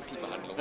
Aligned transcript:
Wurzelbehandlung. 0.00 0.56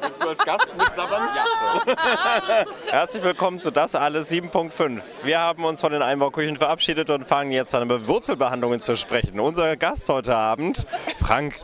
Willst 0.00 0.22
du 0.22 0.28
als 0.28 0.44
Gast 0.44 0.76
mitsabbern? 0.76 1.22
Ja. 1.34 2.64
Herzlich 2.90 3.24
willkommen 3.24 3.58
zu 3.58 3.70
Das 3.70 3.94
Alles 3.94 4.30
7.5. 4.30 5.00
Wir 5.22 5.40
haben 5.40 5.64
uns 5.64 5.80
von 5.80 5.92
den 5.92 6.02
Einbauküchen 6.02 6.56
verabschiedet 6.56 7.08
und 7.10 7.24
fangen 7.24 7.50
jetzt 7.52 7.74
an, 7.74 7.84
über 7.84 8.06
Wurzelbehandlungen 8.06 8.80
zu 8.80 8.96
sprechen. 8.96 9.40
Unser 9.40 9.76
Gast 9.76 10.08
heute 10.08 10.36
Abend, 10.36 10.86
Frank. 11.18 11.54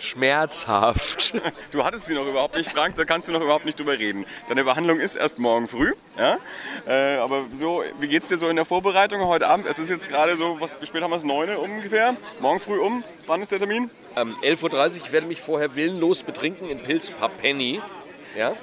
Schmerzhaft. 0.00 1.34
Du 1.72 1.84
hattest 1.84 2.06
sie 2.06 2.14
noch 2.14 2.26
überhaupt 2.26 2.56
nicht, 2.56 2.70
Frank, 2.70 2.94
da 2.96 3.04
kannst 3.04 3.28
du 3.28 3.32
noch 3.32 3.40
überhaupt 3.40 3.64
nicht 3.64 3.78
drüber 3.78 3.98
reden. 3.98 4.26
Deine 4.48 4.64
Behandlung 4.64 4.98
ist 4.98 5.16
erst 5.16 5.38
morgen 5.38 5.68
früh. 5.68 5.92
Ja? 6.18 6.38
Äh, 6.86 7.16
aber 7.16 7.44
so, 7.54 7.82
wie 8.00 8.08
geht's 8.08 8.28
dir 8.28 8.36
so 8.36 8.48
in 8.48 8.56
der 8.56 8.64
Vorbereitung 8.64 9.20
heute 9.22 9.48
Abend? 9.48 9.66
Es 9.66 9.78
ist 9.78 9.90
jetzt 9.90 10.08
gerade 10.08 10.36
so, 10.36 10.60
was, 10.60 10.80
wie 10.80 10.86
spät 10.86 11.02
haben 11.02 11.10
wir 11.10 11.16
es? 11.16 11.24
9 11.24 11.50
Uhr 11.50 11.58
ungefähr? 11.60 12.16
Morgen 12.40 12.60
früh 12.60 12.78
um? 12.78 13.04
Wann 13.26 13.40
ist 13.40 13.52
der 13.52 13.58
Termin? 13.58 13.90
Ähm, 14.16 14.34
11.30 14.42 14.72
Uhr, 14.72 15.04
ich 15.04 15.12
werde 15.12 15.26
mich 15.26 15.40
vorher 15.40 15.76
willenlos 15.76 16.22
betrinken 16.22 16.68
in 16.68 16.80
Pilz 16.80 17.10
Papenny. 17.10 17.80
Ja? 18.36 18.54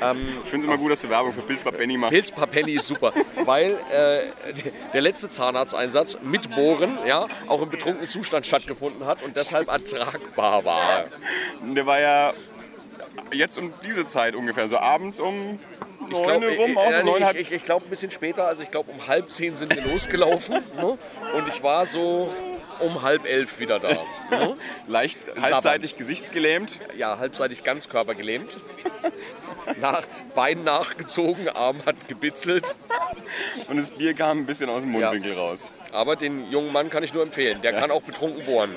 Ähm, 0.00 0.38
Ich 0.42 0.48
finde 0.50 0.66
es 0.66 0.72
immer 0.72 0.78
gut, 0.78 0.90
dass 0.92 1.02
du 1.02 1.08
Werbung 1.10 1.32
für 1.32 1.42
Pilzbar 1.42 1.72
Benny 1.72 1.96
machst. 1.96 2.12
Pilz 2.12 2.30
Papenny 2.32 2.72
ist 2.72 2.86
super, 2.86 3.12
weil 3.44 3.72
äh, 3.90 4.52
der 4.92 5.00
letzte 5.00 5.28
Zahnarzteinsatz 5.28 6.18
mit 6.22 6.50
Bohren 6.54 6.98
ja, 7.06 7.26
auch 7.46 7.62
im 7.62 7.70
betrunkenen 7.70 8.08
Zustand 8.08 8.46
stattgefunden 8.46 9.06
hat 9.06 9.22
und 9.22 9.36
deshalb 9.36 9.68
ertragbar 9.68 10.64
war. 10.64 11.04
Der 11.62 11.86
war 11.86 12.00
ja 12.00 12.32
jetzt 13.32 13.58
um 13.58 13.72
diese 13.84 14.06
Zeit 14.08 14.34
ungefähr, 14.34 14.68
so 14.68 14.78
abends 14.78 15.20
um 15.20 15.58
9 16.10 16.42
Uhr 16.42 16.50
rum, 16.56 16.78
auch 16.78 16.90
so 16.92 17.16
äh, 17.16 17.22
halb- 17.24 17.36
ich, 17.36 17.48
ich, 17.48 17.52
ich 17.52 17.64
glaube 17.64 17.84
ein 17.86 17.90
bisschen 17.90 18.10
später, 18.10 18.46
also 18.48 18.62
ich 18.62 18.70
glaube 18.70 18.90
um 18.90 19.06
halb 19.06 19.30
zehn 19.30 19.54
sind 19.54 19.74
wir 19.74 19.82
losgelaufen 19.84 20.56
ne? 20.76 20.98
und 21.36 21.48
ich 21.48 21.62
war 21.62 21.86
so 21.86 22.34
um 22.80 23.02
halb 23.02 23.26
elf 23.26 23.60
wieder 23.60 23.78
da. 23.78 23.96
Ne? 24.30 24.56
leicht 24.86 25.18
halbseitig 25.40 25.96
gesichtsgelähmt. 25.96 26.80
Ja, 26.96 27.18
halbseitig 27.18 27.64
ganzkörpergelähmt. 27.64 28.56
Nach, 29.80 30.02
Bein 30.34 30.64
nachgezogen, 30.64 31.48
Arm 31.48 31.84
hat 31.86 32.08
gebitzelt. 32.08 32.76
Und 33.68 33.78
das 33.78 33.90
Bier 33.90 34.14
kam 34.14 34.38
ein 34.38 34.46
bisschen 34.46 34.68
aus 34.68 34.82
dem 34.82 34.92
Mundwinkel 34.92 35.34
raus. 35.34 35.68
Aber 35.92 36.16
den 36.16 36.50
jungen 36.50 36.72
Mann 36.72 36.90
kann 36.90 37.02
ich 37.02 37.14
nur 37.14 37.22
empfehlen. 37.22 37.60
Der 37.62 37.72
kann 37.72 37.90
auch 37.90 38.02
betrunken 38.02 38.44
bohren. 38.44 38.74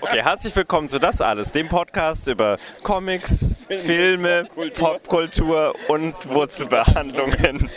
Okay, 0.00 0.22
herzlich 0.22 0.54
willkommen 0.54 0.88
zu 0.88 1.00
Das 1.00 1.20
Alles, 1.20 1.52
dem 1.52 1.68
Podcast 1.68 2.28
über 2.28 2.56
Comics, 2.84 3.56
Filme, 3.68 4.48
Popkultur 4.74 5.74
und 5.88 6.14
Wurzelbehandlungen. 6.28 7.68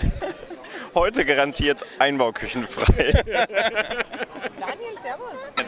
Heute 0.93 1.25
garantiert 1.25 1.83
einbauküchenfrei. 1.99 3.23
Daniel, 3.25 4.95
servus. 5.01 5.64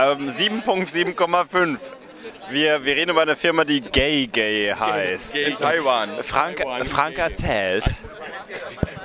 Ähm, 0.00 0.28
7.7,5. 0.28 1.78
Wir, 2.48 2.82
wir 2.82 2.96
reden 2.96 3.10
über 3.10 3.20
eine 3.20 3.36
Firma, 3.36 3.64
die 3.64 3.82
Gay 3.82 4.26
Gay 4.28 4.70
heißt. 4.72 5.36
In 5.36 5.54
Taiwan. 5.56 6.22
Frank, 6.22 6.64
Frank 6.86 7.18
erzählt. 7.18 7.84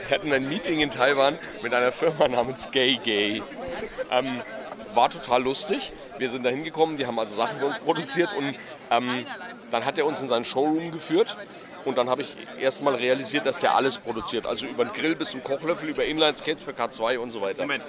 Wir 0.08 0.18
hatten 0.18 0.32
ein 0.32 0.48
Meeting 0.48 0.80
in 0.80 0.92
Taiwan 0.92 1.38
mit 1.62 1.74
einer 1.74 1.92
Firma 1.92 2.30
namens 2.30 2.72
Gay 2.72 2.98
Gay. 3.04 3.44
Ähm, 4.10 4.40
war 4.94 5.10
total 5.10 5.44
lustig. 5.44 5.92
Wir 6.18 6.30
sind 6.30 6.44
da 6.44 6.50
hingekommen, 6.50 6.96
die 6.96 7.06
haben 7.06 7.20
also 7.20 7.36
Sachen 7.36 7.60
für 7.60 7.66
uns 7.66 7.80
produziert 7.80 8.30
und 8.38 8.56
ähm, 8.90 9.26
dann 9.72 9.84
hat 9.84 9.98
er 9.98 10.06
uns 10.06 10.22
in 10.22 10.30
seinen 10.30 10.46
Showroom 10.46 10.92
geführt. 10.92 11.36
Und 11.84 11.98
dann 11.98 12.10
habe 12.10 12.22
ich 12.22 12.38
erst 12.58 12.82
mal 12.84 12.96
realisiert, 12.96 13.46
dass 13.46 13.60
der 13.60 13.76
alles 13.76 13.98
produziert. 13.98 14.48
Also 14.48 14.66
über 14.66 14.86
den 14.86 14.94
Grill 14.94 15.16
bis 15.16 15.32
zum 15.32 15.44
Kochlöffel, 15.44 15.90
über 15.90 16.06
Inline-Skates 16.06 16.64
für 16.64 16.72
K2 16.72 17.18
und 17.18 17.32
so 17.32 17.42
weiter. 17.42 17.64
Moment, 17.64 17.84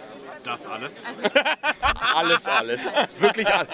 das 0.46 0.66
alles? 0.66 1.02
Alles, 2.14 2.46
alles. 2.48 2.90
Wirklich 3.18 3.46
all- 3.48 3.66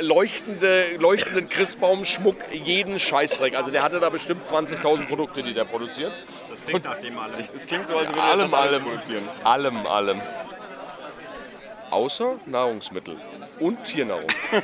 leuchtende, 0.00 0.96
leuchtenden 0.98 1.48
Christbaumschmuck, 1.48 2.36
jeden 2.52 2.98
Scheißdreck. 2.98 3.56
Also 3.56 3.70
der 3.72 3.82
hatte 3.82 3.98
da 3.98 4.08
bestimmt 4.10 4.44
20.000 4.44 5.06
Produkte, 5.08 5.42
die 5.42 5.52
der 5.54 5.64
produziert. 5.64 6.12
Das 6.50 6.64
klingt 6.64 6.84
nach 6.84 7.00
dem 7.00 7.18
alles. 7.18 7.52
Es 7.54 7.66
klingt 7.66 7.88
so, 7.88 7.96
als 7.96 8.08
würde 8.10 8.20
er 8.20 8.24
Allem, 8.26 8.38
das 8.40 8.52
alles 8.54 8.74
allem. 8.74 8.84
produzieren. 8.84 9.28
Allem, 9.42 9.86
allem. 9.86 10.20
Außer 11.90 12.36
Nahrungsmittel 12.46 13.16
und 13.58 13.82
Tiernahrung. 13.84 14.26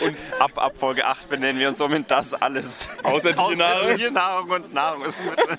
Und 0.00 0.16
ab, 0.38 0.50
ab 0.56 0.72
Folge 0.76 1.06
8 1.06 1.28
benennen 1.30 1.58
wir 1.58 1.68
uns 1.68 1.78
somit 1.78 2.10
das 2.10 2.34
alles. 2.34 2.88
Außer 3.04 3.34
Tiernahrung. 3.34 3.96
Tiernahrung 3.96 4.50
und 4.50 4.74
Nahrungsmittel. 4.74 5.46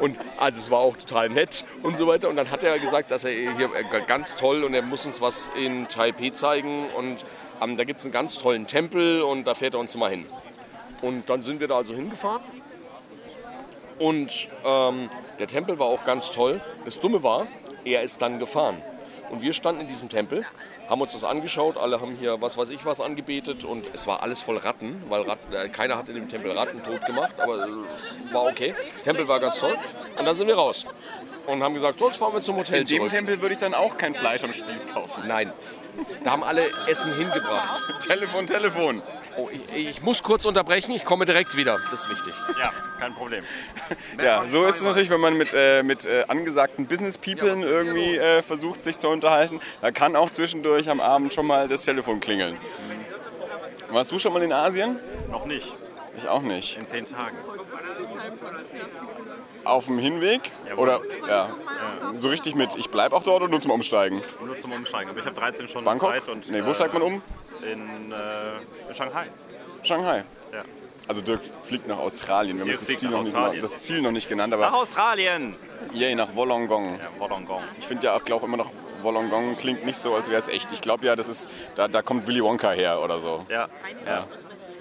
Und 0.00 0.18
also 0.36 0.58
es 0.58 0.70
war 0.70 0.80
auch 0.80 0.96
total 0.96 1.28
nett 1.28 1.64
und 1.82 1.96
so 1.96 2.06
weiter. 2.06 2.28
Und 2.28 2.36
dann 2.36 2.50
hat 2.50 2.62
er 2.62 2.78
gesagt, 2.78 3.10
dass 3.10 3.24
er 3.24 3.32
hier 3.32 3.68
ganz 4.06 4.36
toll 4.36 4.64
und 4.64 4.74
er 4.74 4.82
muss 4.82 5.06
uns 5.06 5.20
was 5.20 5.50
in 5.56 5.88
Taipei 5.88 6.30
zeigen. 6.30 6.86
Und 6.96 7.24
ähm, 7.60 7.76
da 7.76 7.84
gibt 7.84 8.00
es 8.00 8.06
einen 8.06 8.12
ganz 8.12 8.38
tollen 8.38 8.66
Tempel 8.66 9.22
und 9.22 9.44
da 9.44 9.54
fährt 9.54 9.74
er 9.74 9.80
uns 9.80 9.96
mal 9.96 10.10
hin. 10.10 10.26
Und 11.02 11.28
dann 11.30 11.42
sind 11.42 11.60
wir 11.60 11.68
da 11.68 11.76
also 11.76 11.94
hingefahren. 11.94 12.42
Und 13.98 14.48
ähm, 14.64 15.08
der 15.38 15.46
Tempel 15.48 15.78
war 15.78 15.86
auch 15.86 16.04
ganz 16.04 16.30
toll. 16.30 16.60
Das 16.84 17.00
Dumme 17.00 17.22
war, 17.22 17.46
er 17.84 18.02
ist 18.02 18.22
dann 18.22 18.38
gefahren. 18.38 18.80
Und 19.30 19.42
wir 19.42 19.52
standen 19.52 19.82
in 19.82 19.88
diesem 19.88 20.08
Tempel, 20.08 20.44
haben 20.88 21.00
uns 21.00 21.12
das 21.12 21.24
angeschaut, 21.24 21.76
alle 21.76 22.00
haben 22.00 22.16
hier 22.16 22.40
was 22.40 22.56
weiß 22.56 22.70
ich 22.70 22.84
was 22.84 23.00
angebetet 23.00 23.64
und 23.64 23.84
es 23.92 24.06
war 24.06 24.22
alles 24.22 24.40
voll 24.40 24.56
Ratten, 24.56 25.02
weil 25.08 25.22
Ratten, 25.22 25.54
äh, 25.54 25.68
keiner 25.68 25.98
hat 25.98 26.08
in 26.08 26.14
dem 26.14 26.28
Tempel 26.28 26.52
Ratten 26.52 26.82
tot 26.82 27.04
gemacht, 27.04 27.34
aber 27.38 27.66
äh, 27.66 28.32
war 28.32 28.44
okay. 28.44 28.74
Der 28.96 29.04
Tempel 29.04 29.28
war 29.28 29.38
ganz 29.40 29.58
toll. 29.58 29.76
Und 30.18 30.24
dann 30.24 30.36
sind 30.36 30.46
wir 30.46 30.56
raus 30.56 30.86
und 31.46 31.62
haben 31.62 31.74
gesagt, 31.74 31.98
so, 31.98 32.06
jetzt 32.06 32.18
fahren 32.18 32.34
wir 32.34 32.42
zum 32.42 32.56
Hotel 32.56 32.80
In 32.80 32.86
dem 32.86 32.98
zurück. 32.98 33.10
Tempel 33.10 33.40
würde 33.40 33.54
ich 33.54 33.60
dann 33.60 33.74
auch 33.74 33.96
kein 33.96 34.14
Fleisch 34.14 34.44
am 34.44 34.52
Spieß 34.52 34.88
kaufen. 34.88 35.24
Nein, 35.26 35.52
da 36.24 36.32
haben 36.32 36.44
alle 36.44 36.62
Essen 36.86 37.14
hingebracht. 37.16 38.06
Telefon, 38.06 38.46
Telefon. 38.46 39.02
Oh, 39.38 39.48
ich, 39.52 39.88
ich 39.88 40.02
muss 40.02 40.24
kurz 40.24 40.46
unterbrechen, 40.46 40.90
ich 40.90 41.04
komme 41.04 41.24
direkt 41.24 41.56
wieder, 41.56 41.78
das 41.92 42.00
ist 42.00 42.10
wichtig. 42.10 42.34
Ja, 42.58 42.72
kein 42.98 43.14
Problem. 43.14 43.44
Ja, 44.22 44.44
so 44.44 44.66
ist 44.66 44.80
es 44.80 44.82
natürlich, 44.82 45.08
wenn 45.08 45.20
man 45.20 45.34
mit, 45.38 45.54
äh, 45.54 45.82
mit 45.82 46.04
äh, 46.04 46.24
angesagten 46.26 46.86
Business-Peoplen 46.86 47.62
irgendwie 47.62 48.16
äh, 48.16 48.42
versucht, 48.42 48.84
sich 48.84 48.98
zu 48.98 49.08
unterhalten. 49.08 49.60
Da 49.80 49.92
kann 49.92 50.16
auch 50.16 50.28
zwischendurch 50.28 50.90
am 50.90 51.00
Abend 51.00 51.32
schon 51.32 51.46
mal 51.46 51.68
das 51.68 51.84
Telefon 51.84 52.20
klingeln. 52.20 52.58
Warst 53.90 54.12
du 54.12 54.18
schon 54.18 54.32
mal 54.32 54.42
in 54.42 54.52
Asien? 54.52 54.98
Noch 55.30 55.46
nicht. 55.46 55.72
Ich 56.18 56.28
auch 56.28 56.42
nicht. 56.42 56.76
In 56.76 56.86
zehn 56.86 57.06
Tagen. 57.06 57.36
Auf 59.64 59.86
dem 59.86 59.98
Hinweg? 59.98 60.50
Oder 60.76 61.00
ja, 61.28 61.48
so 62.14 62.28
richtig 62.28 62.56
mit, 62.56 62.74
ich 62.76 62.90
bleib 62.90 63.12
auch 63.12 63.22
dort 63.22 63.42
oder 63.42 63.50
nur 63.50 63.60
zum 63.60 63.70
Umsteigen? 63.70 64.20
Nur 64.44 64.58
zum 64.58 64.72
Umsteigen. 64.72 65.10
Aber 65.10 65.20
ich 65.20 65.26
habe 65.26 65.38
13 65.38 65.68
Stunden 65.68 65.84
Bangkok? 65.84 66.10
Zeit. 66.10 66.28
Und, 66.28 66.50
nee, 66.50 66.64
wo 66.64 66.70
äh, 66.70 66.74
steigt 66.74 66.92
man 66.92 67.02
um? 67.02 67.22
In, 67.62 68.12
äh, 68.12 68.88
in 68.88 68.94
Shanghai. 68.94 69.26
Shanghai. 69.82 70.24
Ja. 70.52 70.62
Also 71.08 71.22
Dirk 71.22 71.40
fliegt 71.62 71.88
nach 71.88 71.98
Australien. 71.98 72.58
Wir 72.58 72.64
haben 72.64 72.70
das 72.72 72.84
Ziel, 72.84 73.08
nach 73.10 73.24
noch 73.24 73.52
nicht, 73.52 73.62
das 73.62 73.80
Ziel 73.80 74.02
noch 74.02 74.10
nicht 74.10 74.28
genannt, 74.28 74.50
Nach 74.50 74.58
aber 74.58 74.76
Australien! 74.76 75.56
yay, 75.94 76.14
nach 76.14 76.34
Wollongong. 76.34 76.98
Ja, 76.98 77.18
Wollongong. 77.18 77.62
Ich 77.78 77.86
finde 77.86 78.06
ja 78.06 78.14
auch, 78.16 78.24
glaube 78.24 78.44
immer 78.44 78.58
noch, 78.58 78.70
Wollongong 79.02 79.56
klingt 79.56 79.86
nicht 79.86 79.98
so, 79.98 80.14
als 80.14 80.28
wäre 80.28 80.40
es 80.40 80.48
echt. 80.48 80.70
Ich 80.72 80.82
glaube 80.82 81.06
ja, 81.06 81.16
das 81.16 81.28
ist, 81.28 81.48
da, 81.76 81.88
da 81.88 82.02
kommt 82.02 82.26
Willy 82.26 82.42
Wonka 82.44 82.72
her 82.72 83.02
oder 83.02 83.20
so. 83.20 83.46
Ja. 83.48 83.68
Ja. 84.04 84.26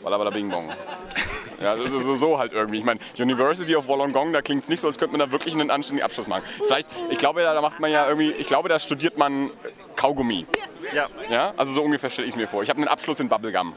Walla 0.01 0.19
walla 0.19 0.29
bing 0.29 0.49
bong. 0.49 0.69
Ja, 1.61 1.75
so, 1.75 1.99
so, 1.99 2.15
so 2.15 2.37
halt 2.37 2.53
irgendwie. 2.53 2.77
Ich 2.79 2.83
meine, 2.83 2.99
University 3.17 3.75
of 3.75 3.87
Wollongong, 3.87 4.33
da 4.33 4.41
klingt 4.41 4.63
es 4.63 4.69
nicht 4.69 4.79
so, 4.79 4.87
als 4.87 4.97
könnte 4.97 5.17
man 5.17 5.27
da 5.27 5.31
wirklich 5.31 5.53
einen 5.53 5.71
anständigen 5.71 6.05
Abschluss 6.05 6.27
machen. 6.27 6.43
Vielleicht, 6.65 6.89
ich 7.09 7.17
glaube, 7.17 7.41
da 7.41 7.59
macht 7.61 7.79
man 7.79 7.91
ja 7.91 8.07
irgendwie, 8.07 8.31
ich 8.31 8.47
glaube, 8.47 8.69
da 8.69 8.79
studiert 8.79 9.17
man 9.17 9.51
Kaugummi. 9.95 10.45
Ja. 10.93 11.07
Ja, 11.29 11.53
also 11.57 11.73
so 11.73 11.83
ungefähr 11.83 12.09
stelle 12.09 12.27
ich 12.27 12.33
es 12.33 12.37
mir 12.37 12.47
vor. 12.47 12.63
Ich 12.63 12.69
habe 12.69 12.77
einen 12.77 12.87
Abschluss 12.87 13.19
in 13.19 13.29
Bubblegum. 13.29 13.73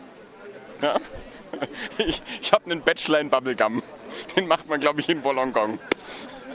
Ja? 0.82 0.96
Ich, 1.98 2.22
ich 2.40 2.52
habe 2.52 2.66
einen 2.66 2.80
Bachelor 2.80 3.18
in 3.18 3.28
Bubblegum. 3.28 3.82
Den 4.36 4.46
macht 4.46 4.68
man, 4.68 4.78
glaube 4.78 5.00
ich, 5.00 5.08
in 5.08 5.24
Wollongong. 5.24 5.80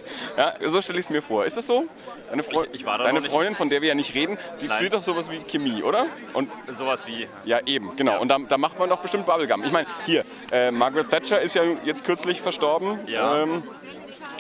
Ja, 0.38 0.54
so 0.68 0.82
stelle 0.82 1.00
ich 1.00 1.06
es 1.06 1.10
mir 1.10 1.22
vor. 1.22 1.46
Ist 1.46 1.58
das 1.58 1.68
so? 1.68 1.86
Deine, 2.30 2.44
Freu 2.44 2.66
Ich- 2.72 2.82
ich 2.82 2.86
Deine. 2.86 3.22
Freundin, 3.22 3.56
von 3.56 3.70
der 3.70 3.82
wir 3.82 3.90
ja 3.90 3.96
nicht 3.96 4.14
reden, 4.16 4.38
die 4.62 4.66
Nein. 4.68 4.76
studiert 4.76 4.94
doch 4.96 5.04
sowas 5.04 5.30
wie 5.32 5.40
Chemie, 5.40 5.84
oder? 5.84 6.08
Und 6.34 6.50
Sowas 6.72 7.06
wie. 7.08 7.28
ja, 7.46 7.60
eben, 7.66 7.96
genau. 7.96 8.20
Und 8.22 8.28
da, 8.30 8.38
da 8.40 8.58
macht 8.58 8.78
man 8.80 8.90
doch 8.90 9.00
bestimmt 9.00 9.26
Bubblegum. 9.26 9.64
Ich 9.64 9.72
meine, 9.72 9.88
hier, 10.06 10.24
äh, 10.52 10.72
Margaret 10.72 11.10
Thatcher 11.10 11.40
ist 11.42 11.56
ja 11.56 11.64
jetzt 11.84 12.04
kürzlich 12.06 12.42
verstorben. 12.42 13.00
Ja. 13.08 13.44
Ähm, 13.44 13.64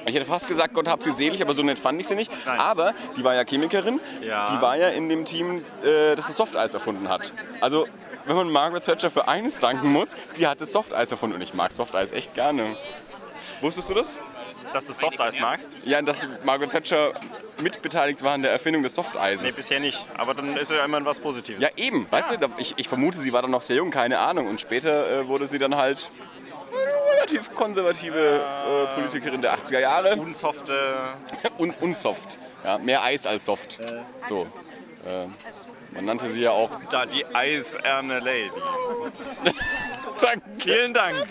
ich 0.08 0.14
hätte 0.14 0.26
fast 0.26 0.48
gesagt, 0.48 0.74
Gott 0.74 0.88
hab 0.88 1.02
sie 1.02 1.12
selig, 1.12 1.42
aber 1.42 1.54
so 1.54 1.64
nett 1.64 1.80
fand 1.80 2.00
ich 2.00 2.08
sie 2.08 2.16
nicht. 2.16 2.32
Nein. 2.46 2.60
Aber 2.60 2.94
die 3.18 3.24
war 3.24 3.34
ja 3.34 3.44
Chemikerin. 3.44 4.00
Ja. 4.22 4.46
Die 4.48 4.62
war 4.62 4.76
ja 4.78 4.90
in 4.90 5.10
dem 5.10 5.26
Team, 5.26 5.64
äh, 5.84 6.16
das 6.16 6.28
das 6.28 6.38
Softeis 6.38 6.74
erfunden 6.74 7.10
hat. 7.10 7.34
Also, 7.62 7.88
wenn 8.26 8.36
man 8.36 8.50
Margaret 8.52 8.86
Thatcher 8.86 9.10
für 9.10 9.28
eines 9.28 9.60
danken 9.60 9.92
muss, 9.92 10.16
sie 10.30 10.48
hat 10.48 10.62
das 10.62 10.72
Softeis 10.72 11.12
erfunden. 11.12 11.36
Und 11.36 11.42
ich 11.42 11.54
mag 11.54 11.72
Softeis 11.72 12.12
echt 12.12 12.34
gerne. 12.34 12.76
Wusstest 13.62 13.90
du 13.90 13.94
das? 13.94 14.20
Dass 14.76 14.88
du 14.88 14.92
Softeis 14.92 15.40
magst? 15.40 15.78
Ja, 15.86 16.02
dass 16.02 16.28
Margaret 16.44 16.70
Thatcher 16.70 17.14
mitbeteiligt 17.62 18.22
war 18.24 18.34
an 18.34 18.42
der 18.42 18.52
Erfindung 18.52 18.84
des 18.84 18.92
Nee, 18.92 19.04
Softeises. 19.04 19.56
bisher 19.56 19.80
nicht. 19.80 20.06
Aber 20.18 20.34
dann 20.34 20.58
ist 20.58 20.70
ja 20.70 20.84
immerhin 20.84 21.06
was 21.06 21.18
Positives. 21.22 21.62
Ja, 21.62 21.70
eben, 21.78 22.06
weißt 22.12 22.32
du, 22.32 22.38
da- 22.38 22.50
ich, 22.58 22.74
ich 22.76 22.90
vermute, 22.90 23.18
sie 23.18 23.32
war 23.32 23.42
dann 23.42 23.52
noch 23.52 23.62
sehr 23.62 23.78
jung, 23.78 23.90
keine 23.90 24.20
Ahnung. 24.20 24.48
Und 24.48 24.60
später 24.60 25.10
äh, 25.22 25.28
wurde 25.30 25.48
sie 25.48 25.60
dann 25.60 25.78
halt 25.78 26.12
relativ 27.14 27.56
konservative 27.56 28.20
äh, 28.92 28.94
Politikerin 28.96 29.42
der 29.42 29.58
80er 29.58 29.80
Jahre. 29.80 30.18
Unsofte. 30.18 30.98
Und, 31.58 31.82
und 31.82 31.96
soft. 31.96 32.38
Ja, 32.66 32.78
mehr 32.78 33.02
Eis 33.02 33.26
als 33.26 33.46
soft. 33.46 33.80
So. 34.28 34.42
Äh, 34.42 35.28
man 35.94 36.04
nannte 36.04 36.30
sie 36.30 36.42
ja 36.42 36.52
auch. 36.52 36.70
Da, 36.90 37.06
die 37.06 37.26
eiserne 37.34 38.20
Lady. 38.20 38.52
Danke. 40.22 40.42
Vielen 40.60 40.94
Dank. 40.94 41.26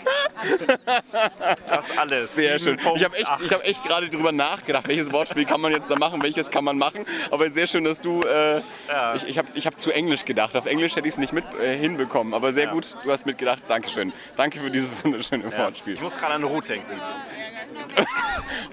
Das 1.67 1.97
alles. 1.97 2.35
Sehr 2.35 2.59
schön. 2.59 2.79
Ich 2.95 3.03
habe 3.03 3.17
echt, 3.17 3.31
ich 3.43 3.51
hab 3.53 3.65
echt 3.65 3.83
gerade 3.83 4.09
drüber 4.09 4.31
nachgedacht, 4.31 4.87
welches 4.87 5.11
Wortspiel 5.11 5.45
kann 5.45 5.61
man 5.61 5.71
jetzt 5.71 5.89
da 5.89 5.95
machen, 5.95 6.21
welches 6.21 6.51
kann 6.51 6.63
man 6.63 6.77
machen. 6.77 7.05
Aber 7.31 7.49
sehr 7.49 7.67
schön, 7.67 7.83
dass 7.83 8.01
du. 8.01 8.21
Äh, 8.21 8.61
Ich, 9.15 9.27
ich 9.27 9.37
habe 9.37 9.47
ich 9.55 9.65
hab 9.67 9.79
zu 9.79 9.91
Englisch 9.91 10.25
gedacht. 10.25 10.55
Auf 10.55 10.65
Englisch 10.65 10.95
hätte 10.95 11.07
ich 11.07 11.13
es 11.13 11.17
nicht 11.17 11.33
mit 11.33 11.45
äh, 11.61 11.75
hinbekommen. 11.77 12.33
Aber 12.33 12.53
sehr 12.53 12.67
gut, 12.67 12.95
du 13.03 13.11
hast 13.11 13.25
mitgedacht. 13.25 13.63
Dankeschön. 13.67 14.13
Danke 14.35 14.59
für 14.59 14.69
dieses 14.71 14.95
wunderschöne 15.03 15.49
Ja. 15.51 15.57
Wortspiel. 15.65 15.93
Ich 15.95 16.01
muss 16.01 16.17
gerade 16.17 16.35
an 16.35 16.43
Ruth 16.43 16.69
denken. 16.69 16.99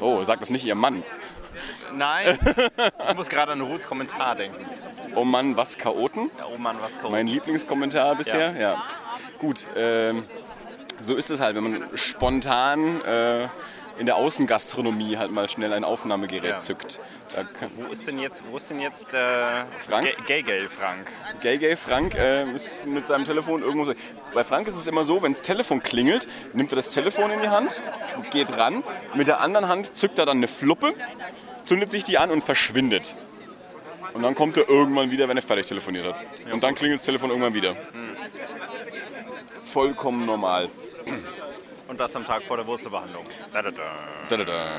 Oh, 0.01 0.23
sagt 0.25 0.43
das 0.43 0.51
nicht 0.51 0.65
ihr 0.65 0.75
Mann. 0.75 1.03
Nein, 1.93 2.39
ich 3.11 3.15
muss 3.17 3.29
gerade 3.29 3.53
an 3.53 3.61
Ruths 3.61 3.87
Kommentar 3.87 4.35
denken. 4.35 4.65
Oh 5.15 5.25
Mann, 5.25 5.57
was 5.57 5.77
Chaoten? 5.79 6.31
Ja, 6.39 6.47
oh 6.53 6.59
Mann, 6.59 6.77
was 6.81 6.99
kommt. 6.99 7.13
Mein 7.13 7.27
Lieblingskommentar 7.27 8.15
bisher, 8.17 8.57
ja. 8.59 8.83
Gut, 9.43 9.67
ähm, 9.77 10.23
so 11.01 11.17
ist 11.17 11.31
es 11.31 11.41
halt, 11.41 11.57
wenn 11.57 11.65
man 11.65 11.89
spontan 11.97 13.01
äh, 13.05 13.49
in 13.99 14.07
der 14.07 14.17
Außengastronomie 14.17 15.19
halt 15.19 15.31
mal 15.33 15.49
schnell 15.51 15.73
ein 15.75 15.85
Aufnahmegerät 15.85 16.45
Ja. 16.51 16.59
zückt. 16.61 16.99
Wo 17.77 17.93
ist 17.93 18.07
denn 18.07 18.19
jetzt, 18.19 18.43
wo 18.51 18.57
ist 18.57 18.71
denn 18.71 18.79
jetzt 18.81 19.13
äh, 19.13 19.65
Frank? 19.79 20.09
Gay 20.27 20.43
Gay 20.43 20.69
Frank? 20.69 21.09
Gay 21.41 21.59
Gay 21.59 21.77
Frank 21.77 22.15
äh, 22.15 22.51
ist 22.55 22.87
mit 22.87 23.07
seinem 23.07 23.25
Telefon 23.25 23.63
irgendwo. 23.63 23.85
so- 23.87 23.95
Bei 24.33 24.45
Frank 24.45 24.67
ist 24.69 24.77
es 24.77 24.87
immer 24.87 25.03
so, 25.05 25.23
wenn 25.23 25.33
das 25.33 25.43
Telefon 25.43 25.83
klingelt, 25.83 26.27
nimmt 26.55 26.73
er 26.73 26.77
das 26.77 26.91
Telefon 26.91 27.31
in 27.33 27.41
die 27.43 27.49
Hand, 27.49 27.81
geht 28.31 28.57
ran, 28.57 28.83
mit 29.15 29.29
der 29.29 29.41
anderen 29.41 29.69
Hand 29.69 29.97
zückt 29.97 30.19
er 30.19 30.25
dann 30.27 30.39
eine 30.39 30.49
Fluppe, 30.49 30.95
zündet 31.65 31.91
sich 31.91 32.05
die 32.05 32.17
an 32.17 32.31
und 32.31 32.43
verschwindet. 32.45 33.17
Und 34.15 34.23
dann 34.23 34.35
kommt 34.35 34.57
er 34.59 34.69
irgendwann 34.69 35.11
wieder, 35.11 35.27
wenn 35.29 35.39
er 35.39 35.43
fertig 35.43 35.67
telefoniert 35.67 36.05
hat. 36.07 36.17
Und 36.53 36.63
dann 36.63 36.75
klingelt 36.75 37.01
das 37.01 37.07
Telefon 37.07 37.31
irgendwann 37.31 37.55
wieder. 37.55 37.75
Vollkommen 39.73 40.27
normal. 40.27 40.69
Und 41.89 41.99
das 41.99 42.15
am 42.15 42.27
Tag 42.27 42.43
vor 42.43 42.59
der 42.59 42.67
Wurzelbehandlung. 42.67 43.25
Da, 43.55 43.63
da, 43.63 43.71
da. 43.71 43.83
Da, 44.29 44.37
da, 44.37 44.45
da. 44.45 44.71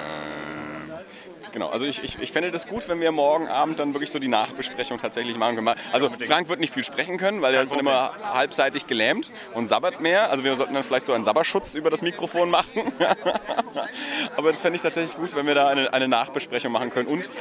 Genau, 1.52 1.70
also 1.70 1.88
ich, 1.88 2.04
ich, 2.04 2.20
ich 2.20 2.32
fände 2.32 2.52
das 2.52 2.68
gut, 2.68 2.88
wenn 2.88 3.00
wir 3.00 3.12
morgen 3.12 3.48
Abend 3.48 3.80
dann 3.80 3.96
wirklich 3.96 4.12
so 4.12 4.20
die 4.20 4.28
Nachbesprechung 4.28 5.00
tatsächlich 5.00 5.36
machen 5.36 5.56
können. 5.56 5.76
Also 5.92 6.12
Frank 6.28 6.48
wird 6.48 6.60
nicht 6.60 6.74
viel 6.74 6.84
sprechen 6.84 7.18
können, 7.18 7.42
weil 7.42 7.56
er 7.56 7.64
ist 7.64 7.72
dann 7.72 7.80
immer 7.80 8.14
halbseitig 8.22 8.86
gelähmt 8.86 9.32
und 9.56 9.68
sabbert 9.68 10.00
mehr. 10.00 10.30
Also 10.30 10.44
wir 10.44 10.54
sollten 10.54 10.76
dann 10.76 10.84
vielleicht 10.84 11.08
so 11.08 11.14
einen 11.14 11.24
Sabberschutz 11.24 11.74
über 11.74 11.90
das 11.90 12.04
Mikrofon 12.04 12.52
machen. 12.52 12.94
Aber 14.36 14.52
das 14.52 14.62
fände 14.62 14.76
ich 14.76 14.84
tatsächlich 14.84 15.16
gut, 15.16 15.36
wenn 15.36 15.48
wir 15.48 15.56
da 15.56 15.70
eine, 15.70 15.92
eine 15.92 16.08
Nachbesprechung 16.08 16.72
machen 16.72 16.92
können. 16.92 17.08
Und 17.08 17.32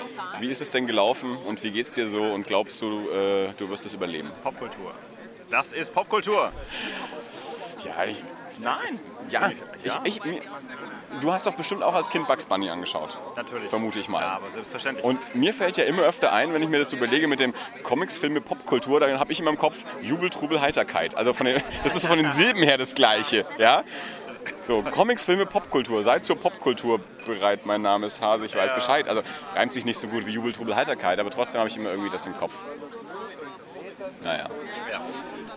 wie 0.40 0.48
ist 0.48 0.62
es 0.62 0.70
denn 0.70 0.86
gelaufen 0.86 1.36
und 1.36 1.62
wie 1.62 1.70
geht's 1.70 1.92
dir 1.92 2.08
so 2.08 2.22
und 2.22 2.46
glaubst 2.46 2.80
du, 2.80 3.08
äh, 3.10 3.50
du 3.58 3.68
wirst 3.68 3.84
es 3.84 3.92
überleben? 3.92 4.30
Popkultur. 4.42 4.92
Das 5.52 5.74
ist 5.74 5.92
Popkultur. 5.92 6.50
Ja, 7.84 8.04
ich, 8.04 8.22
Nein. 8.60 8.80
ja, 9.30 9.50
ich, 9.82 9.96
ich, 10.04 10.24
mir- 10.24 10.40
du 11.20 11.32
hast 11.32 11.46
doch 11.46 11.54
bestimmt 11.54 11.82
auch 11.82 11.94
als 11.94 12.08
Kind 12.10 12.26
Bugs 12.28 12.44
Bunny 12.46 12.70
angeschaut. 12.70 13.18
Natürlich. 13.36 13.68
Vermute 13.68 13.98
ich 13.98 14.08
mal. 14.08 14.20
Ja, 14.20 14.36
aber 14.36 14.50
selbstverständlich. 14.50 15.04
Und 15.04 15.34
mir 15.34 15.52
fällt 15.54 15.76
ja 15.76 15.84
immer 15.84 16.02
öfter 16.02 16.32
ein, 16.32 16.52
wenn 16.52 16.62
ich 16.62 16.68
mir 16.68 16.78
das 16.78 16.90
so 16.90 16.96
überlege 16.96 17.26
mit 17.28 17.40
dem 17.40 17.54
Comics, 17.82 18.18
Filme, 18.18 18.40
Popkultur, 18.40 19.00
dann 19.00 19.18
habe 19.18 19.32
ich 19.32 19.40
immer 19.40 19.50
im 19.50 19.58
Kopf 19.58 19.84
Jubel, 20.02 20.30
Trubel, 20.30 20.60
Heiterkeit. 20.60 21.14
Also 21.16 21.32
von 21.32 21.46
den, 21.46 21.62
das 21.84 21.96
ist 21.96 22.06
von 22.06 22.18
den 22.18 22.30
Silben 22.30 22.62
her 22.62 22.78
das 22.78 22.94
Gleiche. 22.94 23.46
Ja? 23.58 23.82
So, 24.62 24.82
Comics, 24.82 25.24
Filme, 25.24 25.46
Popkultur. 25.46 26.02
Seid 26.02 26.26
zur 26.26 26.36
Popkultur 26.36 27.00
bereit. 27.26 27.64
Mein 27.64 27.82
Name 27.82 28.06
ist 28.06 28.20
Hase, 28.20 28.46
ich 28.46 28.54
weiß 28.56 28.74
Bescheid. 28.74 29.06
Also 29.08 29.22
reimt 29.54 29.72
sich 29.72 29.84
nicht 29.84 29.98
so 29.98 30.08
gut 30.08 30.26
wie 30.26 30.30
Jubel, 30.30 30.52
Trubel, 30.52 30.74
Heiterkeit, 30.74 31.20
aber 31.20 31.30
trotzdem 31.30 31.60
habe 31.60 31.68
ich 31.70 31.76
immer 31.76 31.90
irgendwie 31.90 32.10
das 32.10 32.26
im 32.26 32.36
Kopf. 32.36 32.52
Naja. 34.22 34.48
ja. 34.90 35.00